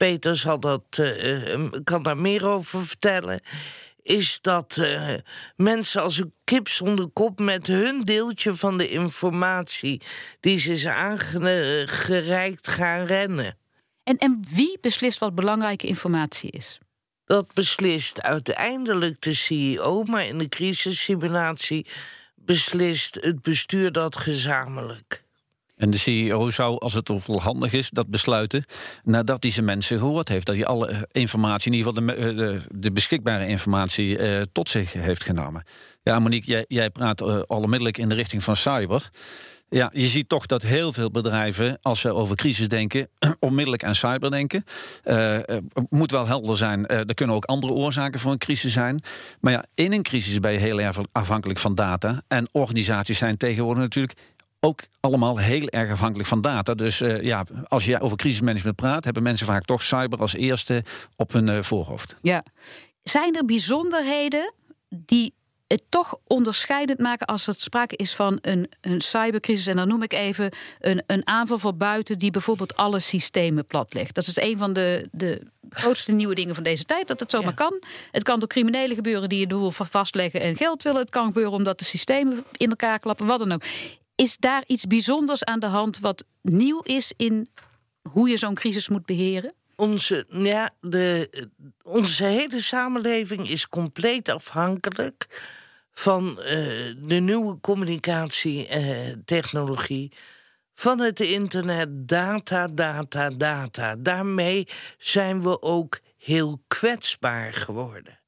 Peter 0.00 0.36
zal 0.36 0.60
dat, 0.60 0.82
uh, 1.00 1.68
kan 1.84 2.02
daar 2.02 2.16
meer 2.16 2.46
over 2.46 2.86
vertellen. 2.86 3.40
Is 4.02 4.38
dat 4.40 4.76
uh, 4.80 5.14
mensen 5.56 6.02
als 6.02 6.18
een 6.18 6.34
kip 6.44 6.68
zonder 6.68 7.08
kop 7.08 7.38
met 7.38 7.66
hun 7.66 8.00
deeltje 8.00 8.54
van 8.54 8.78
de 8.78 8.88
informatie 8.88 10.02
die 10.40 10.58
ze 10.58 10.70
is 10.70 10.86
aangereikt 10.86 12.68
gaan 12.68 13.06
rennen. 13.06 13.58
En, 14.04 14.16
en 14.16 14.44
wie 14.50 14.78
beslist 14.80 15.18
wat 15.18 15.34
belangrijke 15.34 15.86
informatie 15.86 16.50
is? 16.50 16.78
Dat 17.24 17.54
beslist 17.54 18.22
uiteindelijk 18.22 19.20
de 19.20 19.34
CEO, 19.34 20.02
maar 20.02 20.26
in 20.26 20.38
de 20.38 20.48
crisissimulatie 20.48 21.86
beslist 22.34 23.18
het 23.20 23.42
bestuur 23.42 23.92
dat 23.92 24.16
gezamenlijk. 24.16 25.24
En 25.80 25.90
de 25.90 25.98
CEO 25.98 26.50
zou, 26.50 26.78
als 26.78 26.92
het 26.92 27.08
wel 27.26 27.40
handig 27.40 27.72
is, 27.72 27.90
dat 27.90 28.08
besluiten 28.08 28.64
nadat 29.04 29.42
hij 29.42 29.52
zijn 29.52 29.64
mensen 29.64 29.98
gehoord 29.98 30.28
heeft. 30.28 30.46
Dat 30.46 30.54
hij 30.54 30.66
alle 30.66 31.08
informatie, 31.12 31.72
in 31.72 31.78
ieder 31.78 31.92
geval 31.92 32.06
de, 32.06 32.34
de, 32.34 32.60
de 32.74 32.92
beschikbare 32.92 33.46
informatie, 33.46 34.18
uh, 34.18 34.42
tot 34.52 34.68
zich 34.68 34.92
heeft 34.92 35.24
genomen. 35.24 35.64
Ja, 36.02 36.18
Monique, 36.18 36.50
jij, 36.50 36.64
jij 36.68 36.90
praat 36.90 37.20
uh, 37.20 37.26
al 37.26 37.62
onmiddellijk 37.62 37.98
in 37.98 38.08
de 38.08 38.14
richting 38.14 38.42
van 38.42 38.56
cyber. 38.56 39.10
Ja, 39.68 39.90
je 39.94 40.06
ziet 40.06 40.28
toch 40.28 40.46
dat 40.46 40.62
heel 40.62 40.92
veel 40.92 41.10
bedrijven, 41.10 41.78
als 41.82 42.00
ze 42.00 42.14
over 42.14 42.36
crisis 42.36 42.68
denken, 42.68 43.08
onmiddellijk 43.38 43.84
aan 43.84 43.94
cyber 43.94 44.30
denken. 44.30 44.64
Uh, 45.04 45.38
moet 45.88 46.10
wel 46.10 46.26
helder 46.26 46.56
zijn, 46.56 46.86
er 46.86 47.14
kunnen 47.14 47.36
ook 47.36 47.44
andere 47.44 47.72
oorzaken 47.72 48.20
voor 48.20 48.32
een 48.32 48.38
crisis 48.38 48.72
zijn. 48.72 49.02
Maar 49.40 49.52
ja, 49.52 49.64
in 49.74 49.92
een 49.92 50.02
crisis 50.02 50.40
ben 50.40 50.52
je 50.52 50.58
heel 50.58 50.80
erg 50.80 50.98
afhankelijk 51.12 51.58
van 51.58 51.74
data. 51.74 52.22
En 52.28 52.48
organisaties 52.52 53.18
zijn 53.18 53.36
tegenwoordig 53.36 53.82
natuurlijk 53.82 54.18
ook 54.60 54.82
allemaal 55.00 55.36
heel 55.38 55.68
erg 55.68 55.90
afhankelijk 55.90 56.28
van 56.28 56.40
data. 56.40 56.74
Dus 56.74 57.00
uh, 57.00 57.22
ja, 57.22 57.44
als 57.68 57.84
je 57.84 58.00
over 58.00 58.16
crisismanagement 58.16 58.76
praat, 58.76 59.04
hebben 59.04 59.22
mensen 59.22 59.46
vaak 59.46 59.64
toch 59.64 59.82
cyber 59.82 60.18
als 60.18 60.34
eerste 60.34 60.84
op 61.16 61.32
hun 61.32 61.46
uh, 61.46 61.62
voorhoofd. 61.62 62.16
Ja. 62.22 62.44
Zijn 63.02 63.36
er 63.36 63.44
bijzonderheden 63.44 64.54
die 64.88 65.34
het 65.66 65.82
toch 65.88 66.16
onderscheidend 66.26 66.98
maken 66.98 67.26
als 67.26 67.46
er 67.46 67.54
sprake 67.56 67.96
is 67.96 68.14
van 68.14 68.38
een, 68.40 68.70
een 68.80 69.00
cybercrisis. 69.00 69.66
En 69.66 69.76
dan 69.76 69.88
noem 69.88 70.02
ik 70.02 70.12
even 70.12 70.52
een, 70.80 71.02
een 71.06 71.26
aanval 71.26 71.58
van 71.58 71.76
buiten 71.76 72.18
die 72.18 72.30
bijvoorbeeld 72.30 72.76
alle 72.76 73.00
systemen 73.00 73.66
platlegt. 73.66 74.14
Dat 74.14 74.26
is 74.26 74.36
een 74.36 74.58
van 74.58 74.72
de, 74.72 75.08
de 75.12 75.42
grootste 75.70 76.12
nieuwe 76.12 76.34
dingen 76.34 76.54
van 76.54 76.64
deze 76.64 76.84
tijd. 76.84 77.08
Dat 77.08 77.20
het 77.20 77.30
zomaar 77.30 77.54
kan. 77.54 77.82
Het 78.10 78.22
kan 78.22 78.38
door 78.38 78.48
criminelen 78.48 78.96
gebeuren 78.96 79.28
die 79.28 79.38
je 79.38 79.46
doel 79.46 79.70
vastleggen 79.70 80.40
en 80.40 80.56
geld 80.56 80.82
willen. 80.82 81.00
Het 81.00 81.10
kan 81.10 81.24
gebeuren 81.24 81.52
omdat 81.52 81.78
de 81.78 81.84
systemen 81.84 82.44
in 82.56 82.70
elkaar 82.70 82.98
klappen, 82.98 83.26
wat 83.26 83.38
dan 83.38 83.52
ook. 83.52 83.62
Is 84.20 84.36
daar 84.36 84.64
iets 84.66 84.86
bijzonders 84.86 85.44
aan 85.44 85.60
de 85.60 85.66
hand 85.66 85.98
wat 85.98 86.24
nieuw 86.42 86.80
is 86.80 87.12
in 87.16 87.48
hoe 88.02 88.28
je 88.28 88.36
zo'n 88.36 88.54
crisis 88.54 88.88
moet 88.88 89.06
beheren? 89.06 89.54
Onze, 89.76 90.26
ja, 90.28 90.70
de, 90.80 91.30
onze 91.82 92.24
hele 92.24 92.60
samenleving 92.60 93.48
is 93.48 93.68
compleet 93.68 94.28
afhankelijk 94.28 95.48
van 95.92 96.28
uh, 96.28 96.36
de 96.98 97.20
nieuwe 97.20 97.60
communicatietechnologie. 97.60 100.10
Uh, 100.12 100.18
van 100.74 100.98
het 100.98 101.20
internet, 101.20 102.08
data, 102.08 102.68
data, 102.68 103.30
data. 103.30 103.96
Daarmee 103.96 104.68
zijn 104.98 105.42
we 105.42 105.62
ook 105.62 106.00
heel 106.18 106.62
kwetsbaar 106.66 107.54
geworden. 107.54 108.18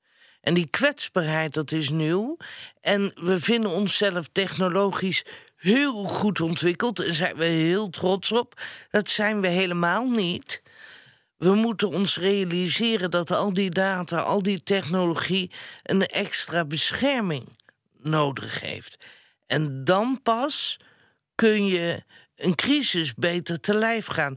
En 0.41 0.55
die 0.55 0.69
kwetsbaarheid, 0.71 1.55
dat 1.55 1.73
is 1.73 1.91
nieuw. 1.91 2.37
En 2.81 3.13
we 3.15 3.41
vinden 3.41 3.71
onszelf 3.71 4.29
technologisch 4.33 5.25
heel 5.63 6.05
goed 6.05 6.41
ontwikkeld 6.41 7.01
en 7.01 7.15
zijn 7.15 7.37
we 7.37 7.45
heel 7.45 7.91
trots 7.91 8.33
op. 8.33 8.61
Dat 8.91 9.09
zijn 9.09 9.41
we 9.41 9.49
helemaal 9.49 10.09
niet. 10.09 10.63
We 11.37 11.55
moeten 11.55 11.89
ons 11.89 12.17
realiseren 12.17 13.11
dat 13.11 13.31
al 13.31 13.53
die 13.53 13.71
data, 13.71 14.21
al 14.21 14.43
die 14.43 14.63
technologie 14.63 15.51
een 15.83 16.07
extra 16.07 16.65
bescherming 16.65 17.49
nodig 17.99 18.61
heeft. 18.61 19.05
En 19.47 19.85
dan 19.85 20.21
pas 20.23 20.77
kun 21.35 21.67
je 21.67 22.03
een 22.37 22.55
crisis 22.55 23.15
beter 23.15 23.61
te 23.61 23.75
lijf 23.75 24.07
gaan. 24.07 24.37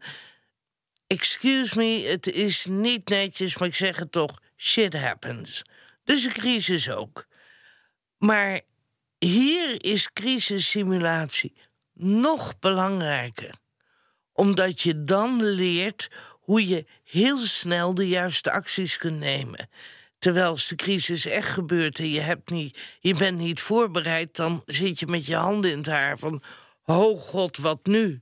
Excuse 1.08 1.78
me, 1.78 2.08
het 2.08 2.28
is 2.28 2.66
niet 2.70 3.10
netjes, 3.10 3.58
maar 3.58 3.68
ik 3.68 3.76
zeg 3.76 3.98
het 3.98 4.12
toch: 4.12 4.40
shit 4.58 4.94
happens. 4.94 5.62
Dus 6.04 6.24
een 6.24 6.32
crisis 6.34 6.90
ook. 6.90 7.28
Maar 8.18 8.62
hier 9.18 9.84
is 9.84 10.14
crisissimulatie 10.14 11.54
nog 11.94 12.60
belangrijker, 12.60 13.54
omdat 14.34 14.82
je 14.82 15.04
dan 15.04 15.44
leert 15.44 16.10
hoe 16.32 16.68
je 16.68 16.86
heel 17.04 17.38
snel 17.38 17.94
de 17.94 18.08
juiste 18.08 18.52
acties 18.52 18.98
kunt 18.98 19.20
nemen. 19.20 19.70
Terwijl 20.18 20.50
als 20.50 20.68
de 20.68 20.76
crisis 20.76 21.26
echt 21.26 21.50
gebeurt 21.50 22.00
en 22.00 22.10
je, 22.10 22.20
hebt 22.20 22.50
niet, 22.50 22.80
je 23.00 23.16
bent 23.16 23.38
niet 23.38 23.60
voorbereid, 23.60 24.36
dan 24.36 24.64
zit 24.66 25.00
je 25.00 25.08
met 25.08 25.26
je 25.26 25.36
handen 25.36 25.72
in 25.72 25.78
het 25.78 25.88
haar 25.88 26.18
van: 26.18 26.42
Oh 26.86 27.22
god, 27.22 27.58
wat 27.58 27.86
nu? 27.86 28.22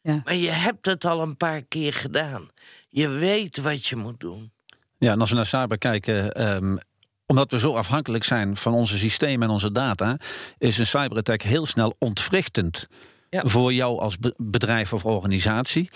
Ja. 0.00 0.20
Maar 0.24 0.34
je 0.34 0.50
hebt 0.50 0.86
het 0.86 1.04
al 1.04 1.20
een 1.20 1.36
paar 1.36 1.62
keer 1.62 1.92
gedaan. 1.92 2.50
Je 2.88 3.08
weet 3.08 3.56
wat 3.56 3.86
je 3.86 3.96
moet 3.96 4.20
doen. 4.20 4.52
Ja, 4.98 5.12
en 5.12 5.20
als 5.20 5.30
we 5.30 5.36
naar 5.36 5.46
cyber 5.46 5.78
kijken, 5.78 6.46
um, 6.54 6.78
omdat 7.26 7.50
we 7.50 7.58
zo 7.58 7.74
afhankelijk 7.74 8.24
zijn 8.24 8.56
van 8.56 8.72
onze 8.72 8.98
systemen 8.98 9.48
en 9.48 9.52
onze 9.52 9.72
data, 9.72 10.18
is 10.58 10.78
een 10.78 10.86
cyberattack 10.86 11.42
heel 11.42 11.66
snel 11.66 11.94
ontwrichtend. 11.98 12.88
Voor 13.30 13.72
jou 13.72 14.00
als 14.00 14.16
bedrijf 14.36 14.92
of 14.92 15.04
organisatie. 15.04 15.90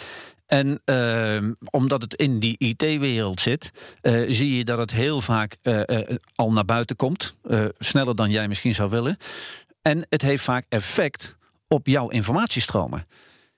En 0.46 0.80
uh, 0.84 1.50
omdat 1.70 2.02
het 2.02 2.14
in 2.14 2.38
die 2.38 2.58
IT-wereld 2.58 3.40
zit, 3.40 3.70
uh, 4.02 4.24
zie 4.28 4.56
je 4.56 4.64
dat 4.64 4.78
het 4.78 4.90
heel 4.90 5.20
vaak 5.20 5.56
uh, 5.62 5.80
al 6.34 6.52
naar 6.52 6.64
buiten 6.64 6.96
komt. 6.96 7.34
sneller 7.78 8.16
dan 8.16 8.30
jij 8.30 8.48
misschien 8.48 8.74
zou 8.74 8.90
willen. 8.90 9.16
En 9.82 10.06
het 10.08 10.22
heeft 10.22 10.44
vaak 10.44 10.64
effect 10.68 11.36
op 11.68 11.86
jouw 11.86 12.08
informatiestromen. 12.08 13.06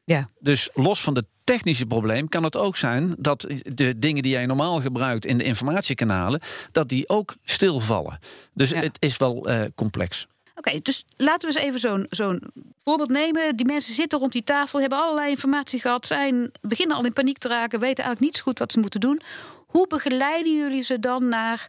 Ja. 0.04 0.28
Dus 0.38 0.70
los 0.74 1.00
van 1.00 1.14
het 1.14 1.26
technische 1.52 1.86
probleem 1.86 2.28
kan 2.28 2.44
het 2.44 2.56
ook 2.56 2.76
zijn 2.76 3.14
dat 3.18 3.46
de 3.64 3.98
dingen 3.98 4.22
die 4.22 4.32
jij 4.32 4.46
normaal 4.46 4.80
gebruikt 4.80 5.24
in 5.24 5.38
de 5.38 5.44
informatiekanalen, 5.44 6.40
dat 6.72 6.88
die 6.88 7.08
ook 7.08 7.36
stilvallen. 7.44 8.18
Dus 8.54 8.70
het 8.70 8.96
is 8.98 9.16
wel 9.16 9.46
complex. 9.74 10.26
Oké, 10.54 10.80
dus 10.82 11.04
laten 11.16 11.48
we 11.48 11.54
eens 11.54 11.66
even 11.66 11.80
zo'n 11.80 12.06
zo'n 12.10 12.42
voorbeeld 12.84 13.10
nemen. 13.10 13.56
Die 13.56 13.66
mensen 13.66 13.94
zitten 13.94 14.18
rond 14.18 14.32
die 14.32 14.44
tafel, 14.44 14.80
hebben 14.80 14.98
allerlei 14.98 15.30
informatie 15.30 15.80
gehad, 15.80 16.06
zijn, 16.06 16.52
beginnen 16.60 16.96
al 16.96 17.04
in 17.04 17.12
paniek 17.12 17.38
te 17.38 17.48
raken, 17.48 17.80
weten 17.80 18.04
eigenlijk 18.04 18.20
niet 18.20 18.36
zo 18.36 18.42
goed 18.42 18.58
wat 18.58 18.72
ze 18.72 18.78
moeten 18.78 19.00
doen. 19.00 19.20
Hoe 19.66 19.86
begeleiden 19.86 20.56
jullie 20.56 20.82
ze 20.82 20.98
dan 20.98 21.28
naar 21.28 21.68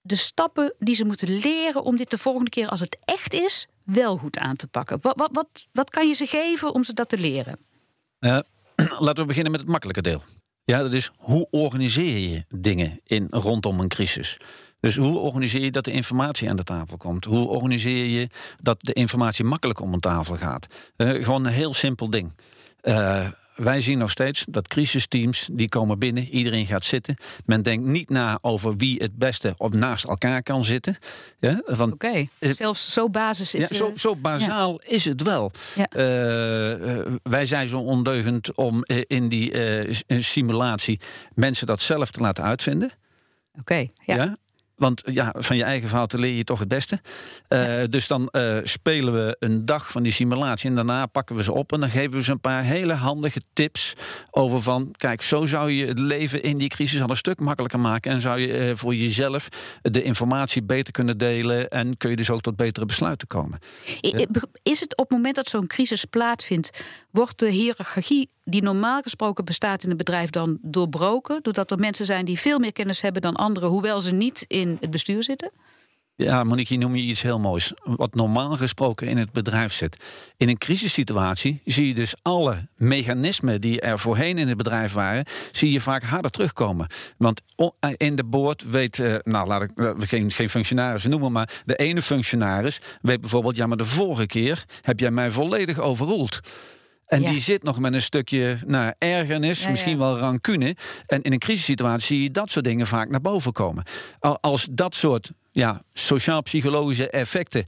de 0.00 0.16
stappen 0.16 0.74
die 0.78 0.94
ze 0.94 1.04
moeten 1.04 1.38
leren 1.38 1.82
om 1.82 1.96
dit 1.96 2.10
de 2.10 2.18
volgende 2.18 2.50
keer, 2.50 2.68
als 2.68 2.80
het 2.80 2.98
echt 3.04 3.34
is, 3.34 3.66
wel 3.84 4.16
goed 4.16 4.38
aan 4.38 4.56
te 4.56 4.66
pakken? 4.66 4.98
Wat, 5.00 5.16
wat, 5.16 5.30
wat, 5.32 5.66
wat 5.72 5.90
kan 5.90 6.08
je 6.08 6.14
ze 6.14 6.26
geven 6.26 6.74
om 6.74 6.84
ze 6.84 6.94
dat 6.94 7.08
te 7.08 7.18
leren? 7.18 7.58
Uh, 8.20 8.38
laten 9.06 9.22
we 9.22 9.24
beginnen 9.24 9.52
met 9.52 9.60
het 9.60 9.70
makkelijke 9.70 10.02
deel. 10.02 10.22
Ja, 10.64 10.78
dat 10.78 10.92
is 10.92 11.10
hoe 11.16 11.46
organiseer 11.50 12.18
je 12.18 12.44
dingen 12.48 13.00
in, 13.04 13.26
rondom 13.30 13.80
een 13.80 13.88
crisis? 13.88 14.36
Dus 14.80 14.96
hoe 14.96 15.18
organiseer 15.18 15.64
je 15.64 15.70
dat 15.70 15.84
de 15.84 15.90
informatie 15.90 16.48
aan 16.48 16.56
de 16.56 16.62
tafel 16.62 16.96
komt? 16.96 17.24
Hoe 17.24 17.48
organiseer 17.48 18.04
je 18.04 18.28
dat 18.62 18.80
de 18.80 18.92
informatie 18.92 19.44
makkelijk 19.44 19.80
om 19.80 19.92
een 19.92 20.00
tafel 20.00 20.36
gaat? 20.36 20.66
Uh, 20.96 21.24
gewoon 21.24 21.46
een 21.46 21.52
heel 21.52 21.74
simpel 21.74 22.10
ding. 22.10 22.32
Uh, 22.82 23.26
wij 23.58 23.80
zien 23.80 23.98
nog 23.98 24.10
steeds 24.10 24.44
dat 24.48 24.68
crisisteams 24.68 25.48
die 25.52 25.68
komen 25.68 25.98
binnen, 25.98 26.28
iedereen 26.28 26.66
gaat 26.66 26.84
zitten. 26.84 27.16
Men 27.46 27.62
denkt 27.62 27.86
niet 27.86 28.10
na 28.10 28.38
over 28.40 28.76
wie 28.76 28.98
het 28.98 29.16
beste 29.16 29.54
op 29.56 29.74
naast 29.74 30.04
elkaar 30.04 30.42
kan 30.42 30.64
zitten. 30.64 30.96
Ja, 31.38 31.62
Oké, 31.78 32.28
zelfs 32.40 32.92
zo 32.92 33.08
basis 33.08 33.54
is 33.54 33.68
ja, 33.68 33.76
zo, 33.76 33.92
zo 33.96 34.16
bazaal 34.16 34.80
is 34.84 35.04
het 35.04 35.22
wel. 35.22 35.50
Ja. 35.74 35.88
Uh, 35.92 37.06
wij 37.22 37.46
zijn 37.46 37.68
zo 37.68 37.80
ondeugend 37.80 38.54
om 38.54 38.84
in 38.86 39.28
die 39.28 39.52
simulatie 40.06 41.00
mensen 41.34 41.66
dat 41.66 41.82
zelf 41.82 42.10
te 42.10 42.20
laten 42.20 42.44
uitvinden. 42.44 42.92
Oké, 43.60 43.86
ja. 44.04 44.36
Want 44.78 45.02
ja, 45.04 45.34
van 45.38 45.56
je 45.56 45.62
eigen 45.62 45.88
fouten 45.88 46.18
leer 46.18 46.36
je 46.36 46.44
toch 46.44 46.58
het 46.58 46.68
beste. 46.68 47.00
Uh, 47.48 47.84
Dus 47.88 48.06
dan 48.06 48.28
uh, 48.32 48.58
spelen 48.62 49.12
we 49.12 49.36
een 49.38 49.64
dag 49.64 49.90
van 49.90 50.02
die 50.02 50.12
simulatie 50.12 50.68
en 50.68 50.74
daarna 50.74 51.06
pakken 51.06 51.36
we 51.36 51.42
ze 51.42 51.52
op 51.52 51.72
en 51.72 51.80
dan 51.80 51.90
geven 51.90 52.10
we 52.10 52.22
ze 52.22 52.30
een 52.30 52.40
paar 52.40 52.62
hele 52.62 52.92
handige 52.92 53.42
tips 53.52 53.94
over 54.30 54.62
van, 54.62 54.94
kijk, 54.96 55.22
zo 55.22 55.46
zou 55.46 55.70
je 55.70 55.86
het 55.86 55.98
leven 55.98 56.42
in 56.42 56.58
die 56.58 56.68
crisis 56.68 57.02
al 57.02 57.10
een 57.10 57.16
stuk 57.16 57.40
makkelijker 57.40 57.80
maken 57.80 58.12
en 58.12 58.20
zou 58.20 58.40
je 58.40 58.68
uh, 58.68 58.74
voor 58.74 58.94
jezelf 58.94 59.48
de 59.82 60.02
informatie 60.02 60.62
beter 60.62 60.92
kunnen 60.92 61.18
delen 61.18 61.68
en 61.68 61.96
kun 61.96 62.10
je 62.10 62.16
dus 62.16 62.30
ook 62.30 62.40
tot 62.40 62.56
betere 62.56 62.86
besluiten 62.86 63.26
komen. 63.26 63.58
Is 64.62 64.80
het 64.80 64.96
op 64.96 65.08
het 65.08 65.16
moment 65.16 65.34
dat 65.34 65.48
zo'n 65.48 65.66
crisis 65.66 66.04
plaatsvindt, 66.04 66.84
wordt 67.10 67.38
de 67.38 67.50
hiërarchie 67.50 68.28
die 68.50 68.62
normaal 68.62 69.02
gesproken 69.02 69.44
bestaat 69.44 69.84
in 69.84 69.90
een 69.90 69.96
bedrijf 69.96 70.30
dan 70.30 70.58
doorbroken, 70.62 71.42
doordat 71.42 71.70
er 71.70 71.78
mensen 71.78 72.06
zijn 72.06 72.24
die 72.24 72.38
veel 72.38 72.58
meer 72.58 72.72
kennis 72.72 73.00
hebben 73.00 73.22
dan 73.22 73.34
anderen, 73.34 73.68
hoewel 73.68 74.00
ze 74.00 74.10
niet 74.10 74.44
in 74.48 74.76
het 74.80 74.90
bestuur 74.90 75.22
zitten? 75.22 75.52
Ja, 76.14 76.44
Monique, 76.44 76.76
noem 76.76 76.96
je 76.96 77.02
iets 77.02 77.22
heel 77.22 77.38
moois. 77.38 77.72
Wat 77.84 78.14
normaal 78.14 78.52
gesproken 78.52 79.08
in 79.08 79.16
het 79.16 79.32
bedrijf 79.32 79.72
zit. 79.72 80.04
In 80.36 80.48
een 80.48 80.58
crisissituatie 80.58 81.60
zie 81.64 81.86
je 81.86 81.94
dus 81.94 82.14
alle 82.22 82.68
mechanismen 82.76 83.60
die 83.60 83.80
er 83.80 83.98
voorheen 83.98 84.38
in 84.38 84.48
het 84.48 84.56
bedrijf 84.56 84.92
waren, 84.92 85.24
zie 85.52 85.72
je 85.72 85.80
vaak 85.80 86.02
harder 86.02 86.30
terugkomen. 86.30 86.86
Want 87.16 87.40
eh, 87.56 87.90
in 87.96 88.16
de 88.16 88.24
boord 88.24 88.70
weet, 88.70 88.98
eh, 88.98 89.14
nou 89.22 89.46
laat 89.46 89.62
ik 89.62 89.70
uh, 89.74 89.90
geen, 89.98 90.30
geen 90.30 90.50
functionaris 90.50 91.04
noemen, 91.04 91.32
maar 91.32 91.62
de 91.64 91.76
ene 91.76 92.02
functionaris 92.02 92.80
weet 93.02 93.20
bijvoorbeeld, 93.20 93.56
ja, 93.56 93.66
maar 93.66 93.76
de 93.76 93.86
vorige 93.86 94.26
keer 94.26 94.64
heb 94.82 95.00
jij 95.00 95.10
mij 95.10 95.30
volledig 95.30 95.78
overroeld. 95.78 96.40
En 97.08 97.22
die 97.22 97.40
zit 97.40 97.62
nog 97.62 97.78
met 97.78 97.94
een 97.94 98.02
stukje 98.02 98.56
nou, 98.66 98.92
ergernis, 98.98 99.68
misschien 99.68 99.98
wel 99.98 100.18
rancune. 100.18 100.76
En 101.06 101.22
in 101.22 101.32
een 101.32 101.38
crisissituatie 101.38 102.06
zie 102.06 102.22
je 102.22 102.30
dat 102.30 102.50
soort 102.50 102.64
dingen 102.64 102.86
vaak 102.86 103.08
naar 103.08 103.20
boven 103.20 103.52
komen. 103.52 103.84
Als 104.40 104.68
dat 104.70 104.94
soort 104.94 105.30
ja, 105.50 105.82
sociaal-psychologische 105.92 107.10
effecten 107.10 107.64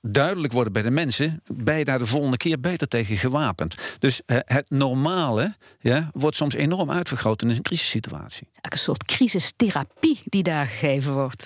duidelijk 0.00 0.52
worden 0.52 0.72
bij 0.72 0.82
de 0.82 0.90
mensen, 0.90 1.42
ben 1.46 1.78
je 1.78 1.84
daar 1.84 1.98
de 1.98 2.06
volgende 2.06 2.36
keer 2.36 2.60
beter 2.60 2.88
tegen 2.88 3.16
gewapend. 3.16 3.74
Dus 3.98 4.20
het 4.26 4.70
normale 4.70 5.54
ja, 5.80 6.10
wordt 6.12 6.36
soms 6.36 6.54
enorm 6.54 6.90
uitvergroot 6.90 7.42
in 7.42 7.50
een 7.50 7.62
crisissituatie. 7.62 8.48
Een 8.60 8.78
soort 8.78 9.04
crisistherapie 9.04 10.18
die 10.22 10.42
daar 10.42 10.66
gegeven 10.66 11.14
wordt. 11.14 11.42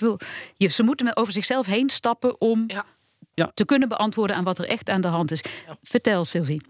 Ze 0.57 0.83
moeten 0.83 1.17
over 1.17 1.33
zichzelf 1.33 1.65
heen 1.65 1.89
stappen 1.89 2.41
om 2.41 2.65
Ja. 3.33 3.51
te 3.53 3.65
kunnen 3.65 3.89
beantwoorden 3.89 4.35
aan 4.35 4.43
wat 4.43 4.57
er 4.57 4.65
echt 4.67 4.89
aan 4.89 5.01
de 5.01 5.07
hand 5.07 5.31
is. 5.31 5.43
Vertel, 5.83 6.25
Sylvie. 6.25 6.61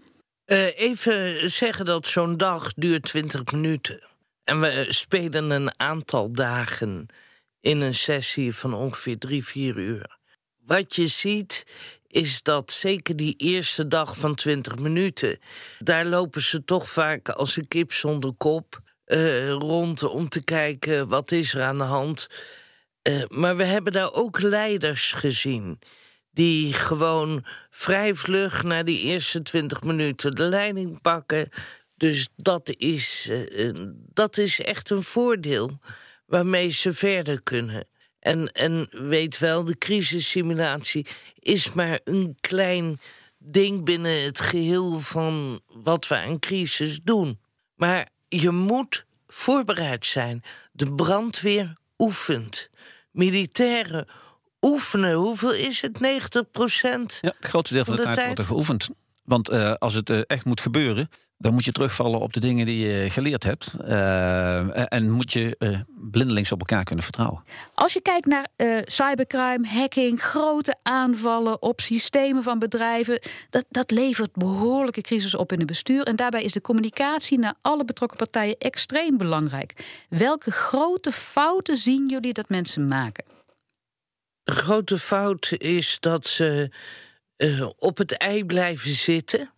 Eh, 0.48 0.78
even 0.78 1.50
zeggen 1.50 1.84
dat 1.84 2.06
zo'n 2.06 2.36
dag 2.36 2.72
duurt 2.74 3.02
20 3.02 3.52
minuten. 3.52 4.02
En 4.44 4.60
we 4.60 4.86
spelen 4.88 5.50
een 5.50 5.80
aantal 5.80 6.32
dagen 6.32 7.06
in 7.60 7.80
een 7.80 7.94
sessie 7.94 8.54
van 8.54 8.74
ongeveer 8.74 9.18
drie, 9.18 9.44
vier 9.44 9.76
uur. 9.76 10.18
Wat 10.64 10.94
je 10.94 11.06
ziet 11.06 11.66
is 12.06 12.42
dat 12.42 12.70
zeker 12.70 13.16
die 13.16 13.34
eerste 13.36 13.86
dag 13.86 14.18
van 14.18 14.34
20 14.34 14.78
minuten... 14.78 15.38
daar 15.78 16.06
lopen 16.06 16.42
ze 16.42 16.64
toch 16.64 16.88
vaak 16.88 17.28
als 17.28 17.56
een 17.56 17.68
kip 17.68 17.92
zonder 17.92 18.32
kop 18.32 18.80
eh, 19.04 19.50
rond... 19.50 20.02
om 20.02 20.28
te 20.28 20.44
kijken 20.44 21.08
wat 21.08 21.32
is 21.32 21.54
er 21.54 21.62
aan 21.62 21.78
de 21.78 21.84
hand. 21.84 22.26
Uh, 23.02 23.24
maar 23.28 23.56
we 23.56 23.64
hebben 23.64 23.92
daar 23.92 24.12
ook 24.12 24.40
leiders 24.40 25.12
gezien... 25.12 25.78
die 26.38 26.72
gewoon 26.72 27.44
vrij 27.70 28.14
vlug 28.14 28.62
na 28.62 28.82
die 28.82 29.00
eerste 29.00 29.42
20 29.42 29.82
minuten 29.82 30.34
de 30.34 30.42
leiding 30.42 31.00
pakken... 31.00 31.48
Dus 31.96 32.28
dat 32.36 32.74
is, 32.76 33.28
uh, 33.30 33.70
dat 34.12 34.38
is 34.38 34.60
echt 34.60 34.90
een 34.90 35.02
voordeel 35.02 35.78
waarmee 36.26 36.70
ze 36.70 36.94
verder 36.94 37.42
kunnen. 37.42 37.86
En, 38.18 38.52
en 38.52 38.88
weet 38.90 39.38
wel, 39.38 39.64
de 39.64 39.78
crisissimulatie 39.78 41.06
is 41.38 41.72
maar 41.72 42.00
een 42.04 42.36
klein 42.40 43.00
ding 43.38 43.84
binnen 43.84 44.22
het 44.22 44.40
geheel 44.40 45.00
van 45.00 45.60
wat 45.66 46.08
we 46.08 46.14
aan 46.14 46.38
crisis 46.38 47.00
doen. 47.02 47.40
Maar 47.74 48.08
je 48.28 48.50
moet 48.50 49.04
voorbereid 49.26 50.06
zijn. 50.06 50.42
De 50.72 50.94
brandweer 50.94 51.76
oefent. 51.96 52.70
Militairen 53.10 54.06
oefenen. 54.60 55.14
Hoeveel 55.14 55.54
is 55.54 55.80
het? 55.80 56.00
90 56.00 56.50
procent? 56.50 57.18
Ja, 57.20 57.32
het 57.38 57.48
grootste 57.50 57.74
deel 57.74 57.84
van, 57.84 57.96
de, 57.96 58.02
tijd, 58.02 58.24
wordt 58.24 58.38
er 58.38 58.44
geoefend. 58.44 58.88
Want 59.28 59.50
uh, 59.50 59.72
als 59.72 59.94
het 59.94 60.10
uh, 60.10 60.20
echt 60.26 60.44
moet 60.44 60.60
gebeuren, 60.60 61.08
dan 61.38 61.52
moet 61.52 61.64
je 61.64 61.72
terugvallen 61.72 62.20
op 62.20 62.32
de 62.32 62.40
dingen 62.40 62.66
die 62.66 62.86
je 62.86 63.10
geleerd 63.10 63.44
hebt. 63.44 63.76
Uh, 63.80 64.92
en 64.92 65.10
moet 65.10 65.32
je 65.32 65.56
blindelings 66.10 66.52
op 66.52 66.58
elkaar 66.58 66.84
kunnen 66.84 67.04
vertrouwen. 67.04 67.44
Als 67.74 67.92
je 67.92 68.00
kijkt 68.00 68.26
naar 68.26 68.48
cybercrime, 68.84 69.66
hacking, 69.66 70.22
grote 70.22 70.76
aanvallen 70.82 71.62
op 71.62 71.80
systemen 71.80 72.42
van 72.42 72.58
bedrijven, 72.58 73.20
dat, 73.50 73.64
dat 73.68 73.90
levert 73.90 74.32
behoorlijke 74.32 75.00
crisis 75.00 75.34
op 75.34 75.52
in 75.52 75.58
het 75.58 75.66
bestuur. 75.66 76.02
En 76.02 76.16
daarbij 76.16 76.42
is 76.42 76.52
de 76.52 76.60
communicatie 76.60 77.38
naar 77.38 77.54
alle 77.62 77.84
betrokken 77.84 78.18
partijen 78.18 78.58
extreem 78.58 79.16
belangrijk. 79.16 79.86
Welke 80.08 80.50
grote 80.50 81.12
fouten 81.12 81.76
zien 81.76 82.08
jullie 82.08 82.32
dat 82.32 82.48
mensen 82.48 82.86
maken? 82.86 83.37
Grote 84.52 84.98
fout 84.98 85.52
is 85.56 85.96
dat 86.00 86.26
ze 86.26 86.70
op 87.76 87.98
het 87.98 88.16
ei 88.16 88.44
blijven 88.44 88.90
zitten. 88.90 89.52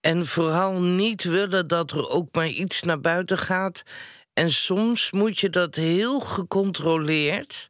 En 0.00 0.26
vooral 0.26 0.80
niet 0.80 1.24
willen 1.24 1.68
dat 1.68 1.90
er 1.90 2.08
ook 2.08 2.34
maar 2.34 2.48
iets 2.48 2.82
naar 2.82 3.00
buiten 3.00 3.38
gaat. 3.38 3.82
En 4.32 4.50
soms 4.50 5.10
moet 5.10 5.38
je 5.38 5.50
dat 5.50 5.74
heel 5.74 6.20
gecontroleerd. 6.20 7.68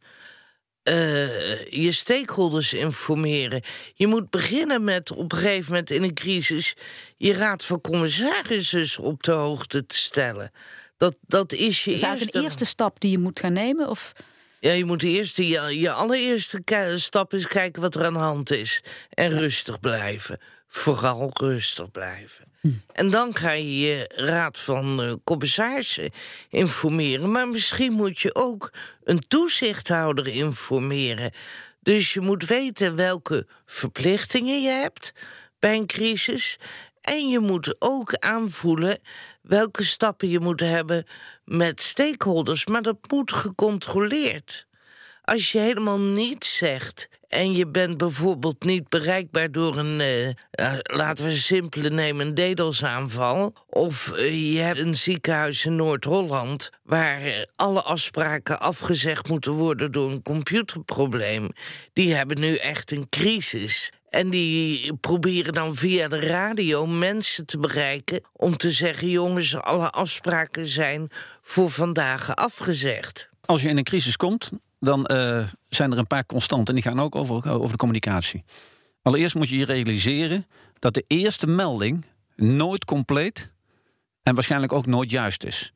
Uh, 0.85 1.66
je 1.66 1.92
stakeholders 1.92 2.73
informeren. 2.73 3.62
Je 3.94 4.06
moet 4.06 4.30
beginnen 4.30 4.85
met 4.85 5.11
op 5.11 5.32
een 5.32 5.38
gegeven 5.38 5.70
moment 5.73 5.90
in 5.90 6.02
een 6.02 6.14
crisis 6.14 6.75
je 7.16 7.32
raad 7.32 7.64
van 7.64 7.80
commissarissen 7.80 9.02
op 9.02 9.23
de 9.23 9.32
hoogte 9.32 9.87
te 9.87 9.97
stellen. 9.97 10.50
Dat, 10.97 11.18
dat 11.26 11.52
is 11.52 11.85
je 11.85 11.92
is 11.92 12.02
eerste... 12.02 12.37
een 12.37 12.42
eerste 12.42 12.64
stap 12.64 13.00
die 13.00 13.11
je 13.11 13.18
moet 13.18 13.40
gaan 13.40 13.52
nemen? 13.52 13.88
Of? 13.88 14.12
Ja, 14.61 14.73
je 14.73 14.85
moet 14.85 15.02
eerst, 15.02 15.37
je, 15.37 15.79
je 15.81 15.90
allereerste 15.90 16.62
stap 16.97 17.35
is 17.35 17.47
kijken 17.47 17.83
wat 17.83 17.95
er 17.95 18.05
aan 18.05 18.12
de 18.12 18.19
hand 18.19 18.50
is. 18.50 18.83
En 19.11 19.31
rustig 19.31 19.81
blijven 19.81 20.38
vooral 20.73 21.31
rustig 21.35 21.90
blijven. 21.90 22.45
Hm. 22.61 22.69
En 22.93 23.11
dan 23.11 23.37
ga 23.37 23.50
je 23.50 23.79
je 23.79 24.11
raad 24.14 24.59
van 24.59 25.05
uh, 25.05 25.12
commissarissen 25.25 26.11
informeren. 26.49 27.31
Maar 27.31 27.49
misschien 27.49 27.93
moet 27.93 28.21
je 28.21 28.35
ook 28.35 28.73
een 29.05 29.25
toezichthouder 29.29 30.29
informeren. 30.29 31.33
Dus 31.81 32.12
je 32.12 32.21
moet 32.21 32.47
weten 32.47 32.97
welke 32.97 33.47
verplichtingen 33.67 34.62
je 34.62 34.69
hebt 34.69 35.12
bij 35.59 35.76
een 35.76 35.87
crisis. 35.87 36.59
En 37.00 37.28
je 37.28 37.38
moet 37.38 37.76
ook 37.78 38.14
aanvoelen 38.14 38.98
welke 39.42 39.84
stappen 39.84 40.28
je 40.28 40.40
moet 40.40 40.60
hebben 40.60 41.04
met 41.44 41.80
stakeholders. 41.80 42.66
Maar 42.66 42.82
dat 42.82 42.98
moet 43.08 43.32
gecontroleerd. 43.32 44.66
Als 45.22 45.52
je 45.52 45.58
helemaal 45.58 45.98
niets 45.98 46.56
zegt 46.56 47.08
en 47.28 47.52
je 47.52 47.66
bent 47.66 47.96
bijvoorbeeld 47.96 48.64
niet 48.64 48.88
bereikbaar 48.88 49.52
door 49.52 49.78
een, 49.78 50.00
uh, 50.60 50.76
laten 50.82 51.24
we 51.24 51.32
simpele 51.32 51.90
nemen, 51.90 52.26
een 52.26 52.54
DDoS-aanval. 52.54 53.54
Of 53.66 54.12
uh, 54.16 54.54
je 54.54 54.58
hebt 54.58 54.78
een 54.78 54.96
ziekenhuis 54.96 55.64
in 55.64 55.76
Noord-Holland 55.76 56.70
waar 56.82 57.46
alle 57.56 57.82
afspraken 57.82 58.60
afgezegd 58.60 59.28
moeten 59.28 59.52
worden 59.52 59.92
door 59.92 60.10
een 60.10 60.22
computerprobleem. 60.22 61.48
Die 61.92 62.14
hebben 62.14 62.40
nu 62.40 62.56
echt 62.56 62.92
een 62.92 63.08
crisis. 63.08 63.92
En 64.11 64.31
die 64.31 64.94
proberen 64.94 65.53
dan 65.53 65.77
via 65.77 66.09
de 66.09 66.20
radio 66.20 66.87
mensen 66.87 67.46
te 67.46 67.59
bereiken 67.59 68.20
om 68.33 68.57
te 68.57 68.70
zeggen: 68.70 69.09
jongens, 69.09 69.57
alle 69.57 69.90
afspraken 69.90 70.66
zijn 70.66 71.09
voor 71.42 71.70
vandaag 71.70 72.37
afgezegd. 72.37 73.29
Als 73.44 73.62
je 73.62 73.68
in 73.68 73.77
een 73.77 73.85
crisis 73.85 74.16
komt, 74.16 74.51
dan 74.81 75.11
uh, 75.12 75.46
zijn 75.68 75.92
er 75.92 75.99
een 75.99 76.07
paar 76.07 76.27
constanten. 76.27 76.75
En 76.75 76.81
die 76.81 76.90
gaan 76.90 77.01
ook 77.01 77.14
over, 77.14 77.51
over 77.51 77.70
de 77.70 77.77
communicatie. 77.77 78.44
Allereerst 79.03 79.35
moet 79.35 79.49
je 79.49 79.57
je 79.57 79.64
realiseren 79.64 80.46
dat 80.79 80.94
de 80.94 81.05
eerste 81.07 81.46
melding 81.46 82.05
nooit 82.37 82.85
compleet 82.85 83.53
en 84.23 84.35
waarschijnlijk 84.35 84.73
ook 84.73 84.87
nooit 84.87 85.11
juist 85.11 85.44
is. 85.44 85.73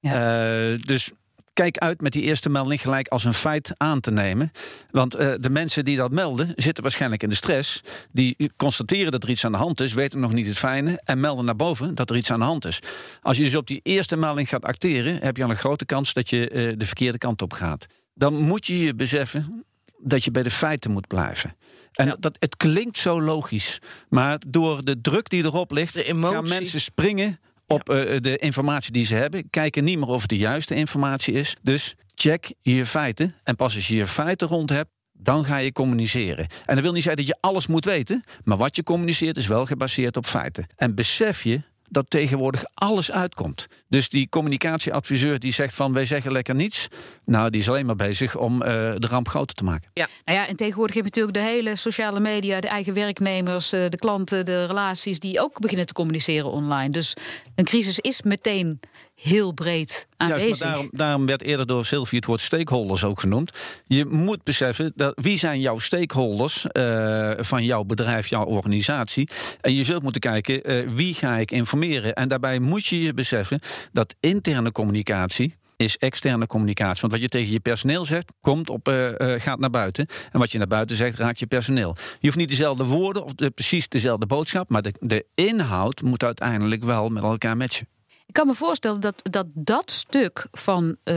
Ja. 0.00 0.72
Uh, 0.72 0.78
dus 0.80 1.10
kijk 1.52 1.78
uit 1.78 2.00
met 2.00 2.12
die 2.12 2.22
eerste 2.22 2.48
melding 2.48 2.80
gelijk 2.80 3.08
als 3.08 3.24
een 3.24 3.34
feit 3.34 3.72
aan 3.76 4.00
te 4.00 4.10
nemen. 4.10 4.50
Want 4.90 5.20
uh, 5.20 5.32
de 5.40 5.50
mensen 5.50 5.84
die 5.84 5.96
dat 5.96 6.10
melden 6.10 6.52
zitten 6.56 6.82
waarschijnlijk 6.82 7.22
in 7.22 7.28
de 7.28 7.34
stress. 7.34 7.80
Die 8.10 8.50
constateren 8.56 9.12
dat 9.12 9.22
er 9.22 9.30
iets 9.30 9.44
aan 9.44 9.52
de 9.52 9.58
hand 9.58 9.80
is, 9.80 9.92
weten 9.92 10.20
nog 10.20 10.32
niet 10.32 10.46
het 10.46 10.58
fijne 10.58 11.00
en 11.04 11.20
melden 11.20 11.44
naar 11.44 11.56
boven 11.56 11.94
dat 11.94 12.10
er 12.10 12.16
iets 12.16 12.30
aan 12.30 12.38
de 12.38 12.44
hand 12.44 12.64
is. 12.64 12.78
Als 13.22 13.36
je 13.36 13.42
dus 13.42 13.54
op 13.54 13.66
die 13.66 13.80
eerste 13.82 14.16
melding 14.16 14.48
gaat 14.48 14.64
acteren, 14.64 15.18
heb 15.20 15.36
je 15.36 15.44
al 15.44 15.50
een 15.50 15.56
grote 15.56 15.84
kans 15.84 16.12
dat 16.12 16.30
je 16.30 16.50
uh, 16.50 16.72
de 16.76 16.86
verkeerde 16.86 17.18
kant 17.18 17.42
op 17.42 17.52
gaat 17.52 17.86
dan 18.14 18.34
moet 18.34 18.66
je 18.66 18.78
je 18.78 18.94
beseffen 18.94 19.64
dat 19.98 20.24
je 20.24 20.30
bij 20.30 20.42
de 20.42 20.50
feiten 20.50 20.90
moet 20.90 21.06
blijven. 21.06 21.56
En 21.92 22.16
dat, 22.20 22.36
het 22.38 22.56
klinkt 22.56 22.98
zo 22.98 23.20
logisch, 23.20 23.78
maar 24.08 24.40
door 24.48 24.84
de 24.84 25.00
druk 25.00 25.28
die 25.28 25.44
erop 25.44 25.70
ligt, 25.70 25.96
gaan 25.96 26.48
mensen 26.48 26.80
springen 26.80 27.40
op 27.72 27.90
uh, 27.90 28.16
de 28.20 28.36
informatie 28.36 28.92
die 28.92 29.04
ze 29.04 29.14
hebben, 29.14 29.50
kijken 29.50 29.84
niet 29.84 29.98
meer 29.98 30.08
of 30.08 30.20
het 30.20 30.30
de 30.30 30.36
juiste 30.36 30.74
informatie 30.74 31.34
is. 31.34 31.56
Dus 31.62 31.94
check 32.14 32.52
je 32.60 32.86
feiten 32.86 33.34
en 33.44 33.56
pas 33.56 33.74
als 33.74 33.88
je 33.88 33.96
je 33.96 34.06
feiten 34.06 34.48
rond 34.48 34.70
hebt, 34.70 34.90
dan 35.12 35.44
ga 35.44 35.56
je 35.56 35.72
communiceren. 35.72 36.46
En 36.64 36.74
dat 36.74 36.84
wil 36.84 36.92
niet 36.92 37.02
zeggen 37.02 37.24
dat 37.24 37.34
je 37.34 37.38
alles 37.40 37.66
moet 37.66 37.84
weten, 37.84 38.24
maar 38.44 38.56
wat 38.56 38.76
je 38.76 38.82
communiceert 38.82 39.36
is 39.36 39.46
wel 39.46 39.66
gebaseerd 39.66 40.16
op 40.16 40.26
feiten. 40.26 40.66
En 40.76 40.94
besef 40.94 41.42
je 41.42 41.62
dat 41.92 42.10
tegenwoordig 42.10 42.64
alles 42.74 43.12
uitkomt. 43.12 43.66
Dus 43.88 44.08
die 44.08 44.28
communicatieadviseur 44.28 45.38
die 45.38 45.52
zegt 45.52 45.74
van 45.74 45.92
wij 45.92 46.06
zeggen 46.06 46.32
lekker 46.32 46.54
niets. 46.54 46.88
Nou, 47.24 47.50
die 47.50 47.60
is 47.60 47.68
alleen 47.68 47.86
maar 47.86 47.96
bezig 47.96 48.36
om 48.36 48.54
uh, 48.54 48.68
de 48.96 49.06
ramp 49.10 49.28
groter 49.28 49.56
te 49.56 49.64
maken. 49.64 49.90
Ja, 49.94 50.08
nou 50.24 50.38
ja, 50.38 50.46
en 50.46 50.56
tegenwoordig 50.56 50.94
heb 50.94 51.04
je 51.04 51.10
natuurlijk 51.10 51.46
de 51.46 51.52
hele 51.52 51.76
sociale 51.76 52.20
media, 52.20 52.60
de 52.60 52.68
eigen 52.68 52.94
werknemers, 52.94 53.72
uh, 53.72 53.88
de 53.88 53.96
klanten, 53.96 54.44
de 54.44 54.64
relaties 54.64 55.18
die 55.18 55.40
ook 55.40 55.60
beginnen 55.60 55.86
te 55.86 55.92
communiceren 55.92 56.50
online. 56.50 56.90
Dus 56.90 57.14
een 57.54 57.64
crisis 57.64 57.98
is 57.98 58.22
meteen 58.22 58.80
heel 59.14 59.52
breed 59.52 60.06
aanwezig. 60.16 60.42
Juist, 60.42 60.60
maar 60.60 60.70
daarom, 60.70 60.88
daarom, 60.92 61.26
werd 61.26 61.42
eerder 61.42 61.66
door 61.66 61.84
Sylvie 61.84 62.18
het 62.18 62.26
woord 62.26 62.40
stakeholders 62.40 63.04
ook 63.04 63.20
genoemd. 63.20 63.50
Je 63.86 64.04
moet 64.04 64.42
beseffen, 64.42 64.92
dat, 64.94 65.12
wie 65.22 65.38
zijn 65.38 65.60
jouw 65.60 65.78
stakeholders 65.78 66.66
uh, 66.72 67.30
van 67.36 67.64
jouw 67.64 67.84
bedrijf, 67.84 68.26
jouw 68.26 68.44
organisatie? 68.44 69.28
En 69.60 69.74
je 69.74 69.84
zult 69.84 70.02
moeten 70.02 70.20
kijken, 70.20 70.70
uh, 70.70 70.88
wie 70.88 71.14
ga 71.14 71.36
ik 71.36 71.50
informeren? 71.50 72.14
En 72.14 72.28
daarbij 72.28 72.58
moet 72.58 72.86
je 72.86 73.02
je 73.02 73.14
beseffen 73.14 73.60
dat 73.92 74.14
interne 74.20 74.72
communicatie 74.72 75.60
is 75.82 75.98
externe 75.98 76.46
communicatie. 76.46 77.00
Want 77.00 77.12
wat 77.12 77.22
je 77.22 77.28
tegen 77.28 77.52
je 77.52 77.60
personeel 77.60 78.04
zegt, 78.04 78.32
komt 78.40 78.70
op, 78.70 78.88
uh, 78.88 79.08
uh, 79.08 79.14
gaat 79.40 79.58
naar 79.58 79.70
buiten. 79.70 80.06
En 80.32 80.38
wat 80.38 80.52
je 80.52 80.58
naar 80.58 80.66
buiten 80.66 80.96
zegt, 80.96 81.18
raakt 81.18 81.38
je 81.38 81.46
personeel. 81.46 81.96
Je 81.96 82.26
hoeft 82.26 82.36
niet 82.36 82.48
dezelfde 82.48 82.84
woorden 82.84 83.24
of 83.24 83.34
de, 83.34 83.50
precies 83.50 83.88
dezelfde 83.88 84.26
boodschap, 84.26 84.68
maar 84.68 84.82
de, 84.82 84.94
de 85.00 85.26
inhoud 85.34 86.02
moet 86.02 86.24
uiteindelijk 86.24 86.84
wel 86.84 87.08
met 87.08 87.22
elkaar 87.22 87.56
matchen. 87.56 87.86
Ik 88.32 88.38
kan 88.38 88.46
me 88.46 88.54
voorstellen 88.54 89.00
dat 89.00 89.20
dat, 89.30 89.46
dat 89.54 89.90
stuk 89.90 90.46
van 90.50 90.96
uh, 91.04 91.16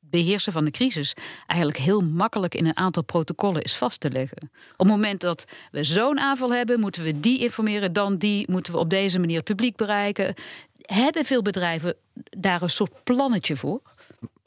beheersen 0.00 0.52
van 0.52 0.64
de 0.64 0.70
crisis 0.70 1.14
eigenlijk 1.46 1.80
heel 1.80 2.00
makkelijk 2.00 2.54
in 2.54 2.66
een 2.66 2.76
aantal 2.76 3.04
protocollen 3.04 3.62
is 3.62 3.76
vast 3.76 4.00
te 4.00 4.10
leggen. 4.10 4.50
Op 4.72 4.78
het 4.78 4.86
moment 4.88 5.20
dat 5.20 5.44
we 5.70 5.84
zo'n 5.84 6.18
aanval 6.18 6.52
hebben, 6.52 6.80
moeten 6.80 7.02
we 7.02 7.20
die 7.20 7.38
informeren, 7.38 7.92
dan 7.92 8.16
die 8.16 8.50
moeten 8.50 8.72
we 8.72 8.78
op 8.78 8.90
deze 8.90 9.18
manier 9.18 9.36
het 9.36 9.44
publiek 9.44 9.76
bereiken. 9.76 10.34
Hebben 10.80 11.24
veel 11.24 11.42
bedrijven 11.42 11.94
daar 12.14 12.62
een 12.62 12.70
soort 12.70 13.04
plannetje 13.04 13.56
voor? 13.56 13.80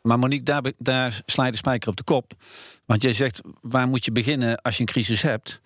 Maar 0.01 0.19
Monique, 0.19 0.43
daar, 0.43 0.71
daar 0.77 1.21
sla 1.25 1.45
je 1.45 1.51
de 1.51 1.57
spijker 1.57 1.89
op 1.89 1.97
de 1.97 2.03
kop. 2.03 2.33
Want 2.85 3.01
jij 3.01 3.13
zegt, 3.13 3.41
waar 3.61 3.87
moet 3.87 4.05
je 4.05 4.11
beginnen 4.11 4.61
als 4.61 4.75
je 4.75 4.81
een 4.81 4.87
crisis 4.87 5.21
hebt? 5.21 5.59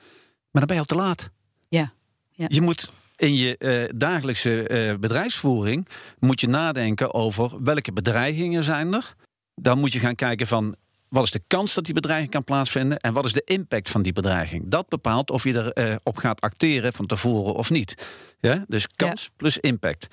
Maar 0.52 0.66
dan 0.66 0.66
ben 0.66 0.76
je 0.76 0.82
al 0.82 0.96
te 0.98 1.04
laat. 1.04 1.30
Ja. 1.70 1.94
ja. 2.32 2.46
Je 2.50 2.62
moet 2.62 2.92
in 3.24 3.36
je 3.36 3.58
eh, 3.58 3.90
dagelijkse 3.96 4.68
eh, 4.68 4.96
bedrijfsvoering 4.98 5.88
moet 6.20 6.42
je 6.42 6.48
nadenken 6.48 7.14
over 7.14 7.64
welke 7.64 7.94
bedreigingen 7.94 8.64
zijn 8.64 8.94
er. 8.94 9.14
Dan 9.56 9.80
moet 9.80 9.94
je 9.94 10.00
gaan 10.00 10.16
kijken 10.16 10.48
van 10.48 10.76
wat 11.10 11.24
is 11.24 11.32
de 11.32 11.44
kans 11.48 11.74
dat 11.74 11.86
die 11.86 11.94
bedreiging 11.94 12.32
kan 12.32 12.44
plaatsvinden 12.44 13.00
en 13.00 13.14
wat 13.14 13.26
is 13.26 13.34
de 13.34 13.44
impact 13.46 13.90
van 13.90 14.02
die 14.02 14.14
bedreiging. 14.14 14.64
Dat 14.68 14.90
bepaalt 14.90 15.32
of 15.32 15.44
je 15.44 15.54
erop 15.54 15.72
eh, 15.72 15.96
op 16.04 16.18
gaat 16.18 16.42
acteren 16.42 16.94
van 16.94 17.06
tevoren 17.06 17.54
of 17.54 17.70
niet. 17.70 17.96
Ja? 18.40 18.66
Dus 18.68 18.88
kans 18.96 19.30
plus 19.36 19.58
impact. 19.58 20.08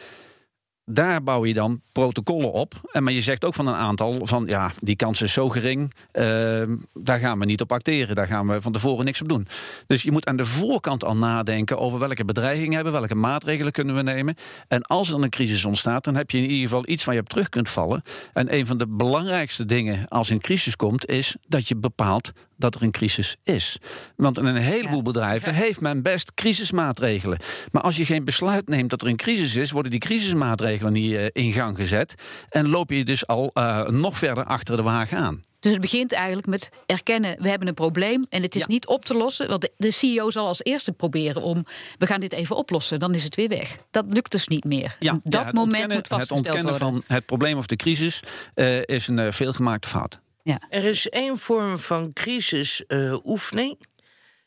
Daar 0.92 1.22
bouw 1.22 1.44
je 1.44 1.54
dan 1.54 1.80
protocollen 1.92 2.52
op. 2.52 2.74
En 2.92 3.02
maar 3.02 3.12
je 3.12 3.20
zegt 3.20 3.44
ook 3.44 3.54
van 3.54 3.66
een 3.66 3.74
aantal 3.74 4.26
van 4.26 4.44
ja, 4.46 4.70
die 4.78 4.96
kans 4.96 5.22
is 5.22 5.32
zo 5.32 5.48
gering. 5.48 5.94
eh, 6.12 6.62
daar 6.94 7.18
gaan 7.18 7.38
we 7.38 7.44
niet 7.44 7.60
op 7.60 7.72
acteren. 7.72 8.14
Daar 8.14 8.26
gaan 8.26 8.46
we 8.48 8.62
van 8.62 8.72
tevoren 8.72 9.04
niks 9.04 9.20
op 9.20 9.28
doen. 9.28 9.46
Dus 9.86 10.02
je 10.02 10.12
moet 10.12 10.26
aan 10.26 10.36
de 10.36 10.46
voorkant 10.46 11.04
al 11.04 11.16
nadenken 11.16 11.78
over 11.78 11.98
welke 11.98 12.24
bedreigingen 12.24 12.74
hebben, 12.74 12.92
welke 12.92 13.14
maatregelen 13.14 13.72
kunnen 13.72 13.94
we 13.94 14.02
nemen. 14.02 14.34
En 14.68 14.82
als 14.82 15.06
er 15.06 15.12
dan 15.12 15.22
een 15.22 15.30
crisis 15.30 15.64
ontstaat, 15.64 16.04
dan 16.04 16.14
heb 16.14 16.30
je 16.30 16.38
in 16.38 16.50
ieder 16.50 16.68
geval 16.68 16.88
iets 16.88 17.04
waar 17.04 17.14
je 17.14 17.20
op 17.20 17.28
terug 17.28 17.48
kunt 17.48 17.68
vallen. 17.68 18.02
En 18.32 18.54
een 18.54 18.66
van 18.66 18.78
de 18.78 18.86
belangrijkste 18.88 19.64
dingen 19.64 20.08
als 20.08 20.30
een 20.30 20.40
crisis 20.40 20.76
komt, 20.76 21.06
is 21.06 21.36
dat 21.48 21.68
je 21.68 21.76
bepaalt 21.76 22.32
dat 22.60 22.74
er 22.74 22.82
een 22.82 22.90
crisis 22.90 23.36
is. 23.44 23.78
Want 24.16 24.38
in 24.38 24.44
een 24.46 24.56
heleboel 24.56 24.96
Ja. 24.96 25.02
bedrijven 25.02 25.54
heeft 25.54 25.80
men 25.80 26.02
best 26.02 26.34
crisismaatregelen. 26.34 27.38
Maar 27.72 27.82
als 27.82 27.96
je 27.96 28.04
geen 28.04 28.24
besluit 28.24 28.68
neemt 28.68 28.90
dat 28.90 29.02
er 29.02 29.08
een 29.08 29.16
crisis 29.16 29.56
is, 29.56 29.70
worden 29.70 29.90
die 29.90 30.00
crisismaatregelen 30.00 30.92
niet 30.92 31.14
eh, 31.14 31.26
in 31.32 31.52
gang 31.52 31.76
gezet. 31.76 32.14
En 32.48 32.68
loop 32.68 32.90
je 32.90 33.04
dus 33.04 33.26
al 33.26 33.50
eh, 33.52 33.88
nog 33.88 34.18
verder 34.18 34.44
achter 34.44 34.76
de 34.76 34.82
wagen 34.82 35.18
aan. 35.18 35.42
Dus 35.60 35.72
het 35.72 35.80
begint 35.80 36.12
eigenlijk 36.12 36.46
met 36.46 36.70
erkennen, 36.86 37.36
we 37.42 37.48
hebben 37.48 37.68
een 37.68 37.74
probleem 37.74 38.26
en 38.28 38.42
het 38.42 38.54
is 38.54 38.60
Ja. 38.60 38.66
niet 38.68 38.86
op 38.86 39.04
te 39.04 39.14
lossen. 39.14 39.48
Want 39.48 39.68
de, 39.76 39.90
CEO 39.90 40.30
zal 40.30 40.46
als 40.46 40.62
eerste 40.62 40.92
proberen 40.92 41.42
om, 41.42 41.64
we 41.98 42.06
gaan 42.06 42.20
dit 42.20 42.32
even 42.32 42.56
oplossen, 42.56 42.98
dan 42.98 43.14
is 43.14 43.24
het 43.24 43.34
weer 43.34 43.48
weg. 43.48 43.76
Dat 43.90 44.04
lukt 44.08 44.30
dus 44.30 44.48
niet 44.48 44.64
meer. 44.64 44.96
En 45.00 45.20
dat 45.24 45.52
moment 45.52 45.92
moet 45.92 46.06
vastgesteld 46.06 46.18
Het 46.28 46.54
ontkennen 46.54 46.78
worden. 46.80 47.02
van 47.06 47.16
het 47.16 47.26
probleem 47.26 47.58
of 47.58 47.66
de 47.66 47.76
crisis 47.76 48.20
eh, 48.54 48.82
is 48.84 49.08
een 49.08 49.32
veelgemaakte 49.32 49.88
fout. 49.88 50.20
Er 50.68 50.84
is 50.84 51.08
één 51.08 51.38
vorm 51.38 51.78
van 51.78 52.12
crisisoefening 52.12 53.78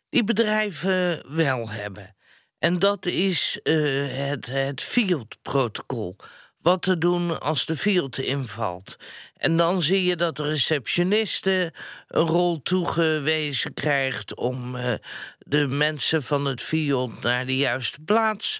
die 0.10 0.23
bedrijven 0.23 1.23
wel 1.36 1.69
hebben. 1.69 2.15
En 2.60 2.79
dat 2.79 3.06
is 3.06 3.60
eh, 3.63 3.75
het, 4.08 4.45
het 4.45 4.82
field-protocol. 4.82 6.15
Wat 6.58 6.82
te 6.82 6.97
doen 6.97 7.39
als 7.39 7.65
de 7.65 7.77
field 7.77 8.17
invalt. 8.17 8.95
En 9.38 9.58
dan 9.58 9.82
zie 9.82 10.03
je 10.03 10.15
dat 10.15 10.38
de 10.38 10.43
receptioniste 10.43 11.73
een 12.08 12.25
rol 12.25 12.62
toegewezen 12.62 13.73
krijgt 13.73 14.36
om 14.36 14.75
eh, 14.75 14.93
de 15.38 15.67
mensen 15.67 16.23
van 16.23 16.45
het 16.45 16.62
field 16.62 17.21
naar 17.21 17.45
de 17.45 17.58
juiste 17.58 18.01
plaats 18.01 18.60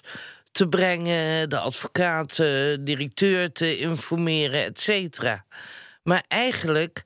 te 0.52 0.68
brengen, 0.68 1.48
de 1.48 1.58
advocaat, 1.58 2.36
de 2.36 2.78
directeur 2.80 3.52
te 3.52 3.78
informeren, 3.78 4.64
et 4.64 4.80
cetera. 4.80 5.44
Maar 6.04 6.24
eigenlijk, 6.28 7.02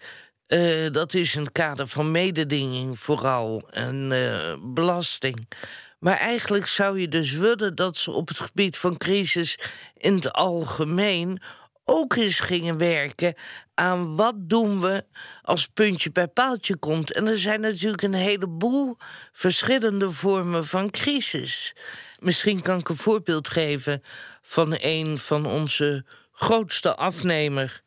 eh, 0.47 0.91
dat 0.91 1.15
is 1.15 1.35
in 1.35 1.41
het 1.41 1.53
kader 1.53 1.87
van 1.87 2.11
mededinging 2.11 2.99
vooral 2.99 3.69
en 3.71 4.13
eh, 4.13 4.55
belasting. 4.61 5.49
Maar 5.99 6.17
eigenlijk 6.17 6.67
zou 6.67 7.01
je 7.01 7.09
dus 7.09 7.33
willen 7.33 7.75
dat 7.75 7.97
ze 7.97 8.11
op 8.11 8.29
het 8.29 8.41
gebied 8.41 8.77
van 8.77 8.97
crisis 8.97 9.59
in 9.97 10.15
het 10.15 10.33
algemeen 10.33 11.43
ook 11.85 12.15
eens 12.15 12.41
gingen 12.41 12.79
werken 12.79 13.35
aan 13.75 14.17
wat 14.17 14.35
doen 14.37 14.81
we 14.81 15.05
als 15.43 15.67
puntje 15.67 16.13
bij 16.13 16.29
paaltje 16.29 16.77
komt. 16.77 17.13
En 17.13 17.27
er 17.27 17.39
zijn 17.39 17.61
natuurlijk 17.61 18.03
een 18.03 18.15
heleboel 18.15 18.97
verschillende 19.33 20.11
vormen 20.11 20.65
van 20.65 20.91
crisis. 20.91 21.75
Misschien 22.19 22.63
kan 22.63 22.79
ik 22.79 22.89
een 22.89 22.97
voorbeeld 22.97 23.49
geven 23.49 24.03
van 24.43 24.77
een 24.81 25.19
van 25.19 25.47
onze 25.47 26.05
grootste 26.33 26.97
afnemers 26.97 27.83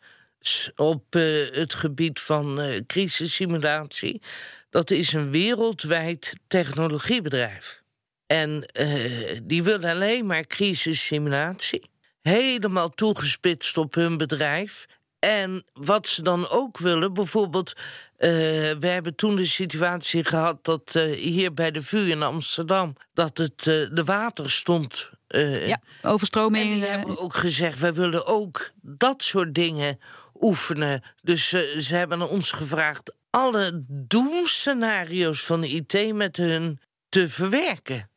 op 0.76 1.16
eh, 1.16 1.24
het 1.52 1.74
gebied 1.74 2.20
van 2.20 2.62
eh 2.62 2.80
crisissimulatie. 2.88 4.22
Dat 4.70 4.92
is 4.92 5.14
een 5.14 5.32
wereldwijd 5.32 6.38
technologiebedrijf. 6.48 7.82
En 8.28 8.66
eh, 8.66 9.40
die 9.44 9.64
willen 9.64 9.90
alleen 9.90 10.26
maar 10.26 10.48
crisissimulatie. 10.48 11.90
Helemaal 12.22 12.90
toegespitst 12.90 13.78
op 13.78 13.96
hun 13.96 14.18
bedrijf. 14.18 14.86
En 15.20 15.64
wat 15.74 16.08
ze 16.08 16.22
dan 16.22 16.50
ook 16.50 16.78
willen, 16.78 17.14
bijvoorbeeld, 17.14 17.74
we 18.18 18.78
hebben 18.80 19.16
toen 19.16 19.36
de 19.36 19.46
situatie 19.46 20.24
gehad 20.24 20.64
dat 20.66 20.94
hier 21.16 21.54
bij 21.54 21.72
de 21.72 21.82
VU 21.82 22.10
in 22.10 22.24
Amsterdam, 22.24 22.96
dat 23.14 23.38
het 23.38 23.64
de 23.64 24.02
water 24.06 24.52
stond. 24.52 25.12
Ja, 25.32 25.82
en 26.02 26.10
overstroming. 26.10 26.74
die 26.74 26.86
eh, 26.86 26.90
hebben 26.90 27.18
ook 27.18 27.34
gezegd, 27.34 27.80
wij 27.80 27.94
willen 27.94 28.26
ook 28.26 28.72
dat 28.82 29.24
soort 29.24 29.56
dingen 29.56 30.00
oefenen. 30.42 31.02
Dus 31.22 31.54
eh, 31.54 31.62
ze 31.80 31.96
hebben 31.96 32.30
ons 32.30 32.52
gevraagd 32.52 33.14
alle 33.30 33.84
doemscenario's 33.88 35.44
van 35.44 35.62
de 35.62 35.68
IT 35.68 36.14
met 36.14 36.38
hun 36.38 36.80
te 37.10 37.30
verwerken. 37.30 38.10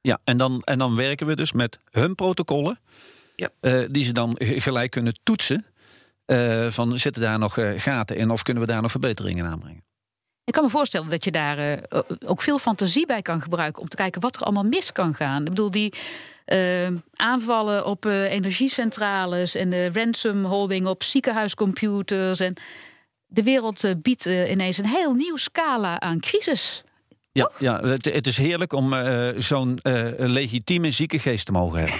Ja, 0.00 0.18
en 0.24 0.36
dan, 0.36 0.62
en 0.64 0.78
dan 0.78 0.96
werken 0.96 1.26
we 1.26 1.36
dus 1.36 1.52
met 1.52 1.78
hun 1.90 2.14
protocollen. 2.14 2.78
Ja. 3.36 3.48
eh, 3.60 3.84
die 3.90 4.04
ze 4.04 4.12
dan 4.12 4.34
gelijk 4.38 4.90
kunnen 4.90 5.18
toetsen. 5.22 5.66
eh, 6.26 6.66
van 6.70 6.98
zitten 6.98 7.22
daar 7.22 7.38
nog 7.38 7.58
eh, 7.58 7.70
gaten 7.76 8.16
in 8.16 8.30
of 8.30 8.42
kunnen 8.42 8.62
we 8.62 8.68
daar 8.72 8.82
nog 8.82 8.90
verbeteringen 8.90 9.46
aanbrengen? 9.46 9.84
Ik 10.44 10.52
kan 10.52 10.64
me 10.64 10.70
voorstellen 10.70 11.10
dat 11.10 11.24
je 11.24 11.30
daar 11.30 11.58
eh, 11.58 12.00
ook 12.26 12.42
veel 12.42 12.58
fantasie 12.58 13.06
bij 13.06 13.22
kan 13.22 13.42
gebruiken 13.42 13.82
om 13.82 13.88
te 13.88 13.96
kijken 13.96 14.20
wat 14.20 14.36
er 14.36 14.42
allemaal 14.42 14.62
mis 14.64 14.92
kan 14.92 15.14
gaan. 15.14 15.42
Ik 15.42 15.48
bedoel, 15.48 15.70
die 15.70 15.92
eh, 16.46 16.86
aanvallen 17.14 17.86
op 17.86 18.06
eh, 18.06 18.32
energiecentrales 18.32 19.54
en 19.54 19.70
de 19.70 19.90
ransomholding 19.92 20.86
op 20.86 21.02
ziekenhuiscomputers. 21.02 22.40
En 22.40 22.54
de 23.26 23.42
wereld 23.42 23.84
eh, 23.84 23.92
biedt 24.02 24.24
ineens 24.24 24.78
een 24.78 24.86
heel 24.86 25.14
nieuw 25.14 25.36
scala 25.36 26.00
aan 26.00 26.20
crisis. 26.20 26.82
Ja, 27.32 27.50
ja 27.58 27.80
het, 27.80 28.04
het 28.04 28.26
is 28.26 28.36
heerlijk 28.36 28.72
om 28.72 28.94
zo'n 29.36 29.78
legitieme 30.16 30.90
ziekengeest 30.90 31.46
te 31.46 31.52
mogen 31.52 31.78
hebben. 31.78 31.98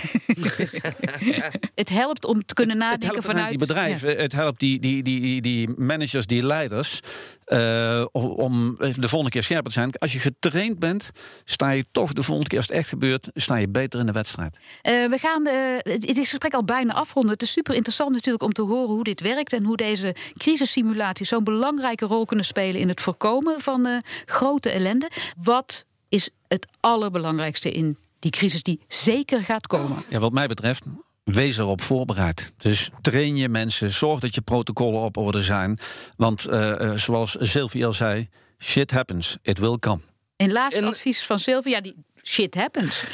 Het 1.75 1.89
helpt 1.89 2.25
om 2.25 2.45
te 2.45 2.55
kunnen 2.55 2.77
het 2.77 2.85
nadenken 2.85 3.09
helpt 3.09 3.27
vanuit 3.27 3.49
die 3.49 3.59
bedrijven, 3.59 4.17
het 4.17 4.33
helpt 4.33 4.61
die, 4.61 4.79
die, 4.79 5.03
die, 5.03 5.41
die 5.41 5.69
managers, 5.77 6.27
die 6.27 6.43
leiders. 6.43 7.01
Eh, 7.47 8.05
om- 8.13 8.77
de 8.79 9.09
volgende 9.09 9.31
keer 9.31 9.43
scherper 9.43 9.73
te 9.73 9.79
zijn. 9.79 9.93
Als 9.99 10.13
je 10.13 10.19
getraind 10.19 10.79
bent, 10.79 11.11
sta 11.45 11.71
je 11.71 11.85
toch 11.93 12.13
de 12.13 12.23
volgende 12.23 12.49
keer 12.51 12.59
als 12.59 12.67
het 12.69 12.77
echt 12.77 12.89
gebeurt, 12.89 13.29
sta 13.35 13.57
je 13.57 13.69
beter 13.69 14.01
in 14.01 14.07
de 14.07 14.13
wedstrijd. 14.13 14.57
Eh, 14.83 14.93
we 14.93 15.19
gaan 15.19 15.47
eh, 15.47 15.55
het, 15.79 16.07
het 16.07 16.17
is 16.17 16.29
gesprek 16.31 16.55
al 16.55 16.65
bijna 16.65 16.93
afronden. 16.93 17.33
Het 17.33 17.43
is 17.43 17.53
super 17.53 17.75
interessant 17.75 18.11
natuurlijk 18.13 18.45
om 18.45 18.53
te 18.53 18.63
horen 18.63 18.95
hoe 18.95 19.05
dit 19.05 19.21
werkt 19.21 19.53
en 19.53 19.65
hoe 19.65 19.77
deze 19.77 20.15
crisissimulaties 20.37 21.29
zo'n 21.29 21.45
belangrijke 21.45 22.05
rol 22.07 22.25
kunnen 22.25 22.45
spelen 22.45 22.81
in 22.81 22.89
het 22.89 23.01
voorkomen 23.01 23.61
van 23.61 23.87
eh, 23.87 23.97
grote 24.25 24.71
ellende. 24.71 25.11
Wat 25.43 25.85
is 26.09 26.31
het 26.49 26.67
allerbelangrijkste 26.81 27.71
in 27.71 27.97
die 28.19 28.31
crisis 28.31 28.63
die 28.63 28.81
zeker 28.89 29.43
gaat 29.43 29.67
komen? 29.67 30.05
Ja, 30.09 30.19
wat 30.19 30.33
mij 30.33 30.47
betreft, 30.47 30.85
wees 31.35 31.59
erop 31.59 31.83
voorbereid. 31.83 32.53
Dus 32.57 32.91
train 33.01 33.37
je 33.37 33.49
mensen, 33.49 33.91
zorg 33.93 34.21
dat 34.21 34.35
je 34.35 34.41
protocollen 34.41 35.01
op 35.01 35.17
orde 35.17 35.43
zijn. 35.43 35.79
Want 36.17 36.47
eh, 36.47 36.81
eh, 36.81 36.99
zoals 36.99 37.37
Sylvie 37.41 37.87
al 37.87 37.93
zei, 37.93 38.29
shit 38.59 38.91
happens, 38.91 39.37
it 39.43 39.59
will 39.59 39.79
come. 39.79 40.01
En 40.37 40.53
laatste 40.53 40.81
En- 40.81 40.87
advies 40.89 41.25
van 41.25 41.39
Sylvia, 41.39 41.71
ja, 41.77 41.81
die 41.81 41.95
shit 42.23 42.55
happens. 42.55 43.03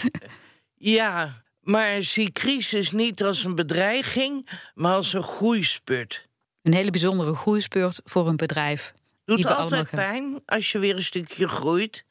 Ja, 0.85 1.42
maar 1.61 2.03
zie 2.03 2.33
crisis 2.33 2.90
niet 2.92 3.22
als 3.25 3.44
een 3.44 3.55
bedreiging, 3.55 4.48
maar 4.75 4.94
als 4.94 5.12
een 5.12 5.22
groeispurt. 5.22 6.29
Een 6.62 6.72
hele 6.75 6.90
bijzondere 6.90 7.35
groeispurt 7.35 8.01
voor 8.05 8.29
een 8.29 8.37
bedrijf. 8.37 8.92
Doet 9.25 9.46
altijd 9.46 9.90
pijn 9.90 10.42
als 10.46 10.72
je 10.72 10.79
weer 10.79 10.96
een 10.96 11.03
stukje 11.03 11.48
groeit. 11.48 12.05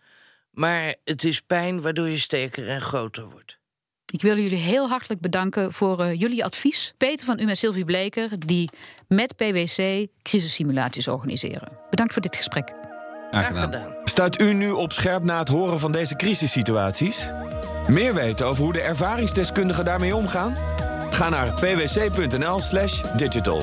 Maar 0.51 0.95
het 1.03 1.23
is 1.23 1.41
pijn 1.41 1.81
waardoor 1.81 2.07
je 2.07 2.17
sterker 2.17 2.69
en 2.69 2.81
groter 2.81 3.29
wordt. 3.29 3.59
Ik 4.11 4.21
wil 4.21 4.37
jullie 4.37 4.57
heel 4.57 4.87
hartelijk 4.89 5.21
bedanken 5.21 5.73
voor 5.73 5.99
eh, 5.99 6.19
jullie 6.19 6.45
advies. 6.45 6.93
Peter 6.97 7.25
van 7.25 7.39
U 7.39 7.45
en 7.45 7.57
Sylvie 7.57 7.85
Bleker, 7.85 8.29
die 8.45 8.69
met 9.07 9.35
PwC 9.35 10.07
crisissimulaties 10.21 11.07
organiseren. 11.07 11.67
Bedankt 11.89 12.13
voor 12.13 12.21
dit 12.21 12.35
gesprek. 12.35 12.67
Graag 12.67 13.29
Graag 13.29 13.47
gedaan. 13.47 13.63
gedaan. 13.63 13.93
Staat 14.03 14.41
u 14.41 14.53
nu 14.53 14.71
op 14.71 14.91
scherp 14.91 15.23
na 15.23 15.39
het 15.39 15.47
horen 15.47 15.79
van 15.79 15.91
deze 15.91 16.15
crisissituaties? 16.15 17.29
Meer 17.87 18.13
weten 18.13 18.45
over 18.45 18.63
hoe 18.63 18.73
de 18.73 18.81
ervaringsdeskundigen 18.81 19.85
daarmee 19.85 20.15
omgaan? 20.15 20.55
Ga 21.09 21.29
naar 21.29 21.53
pwc.nl/digital. 21.53 23.61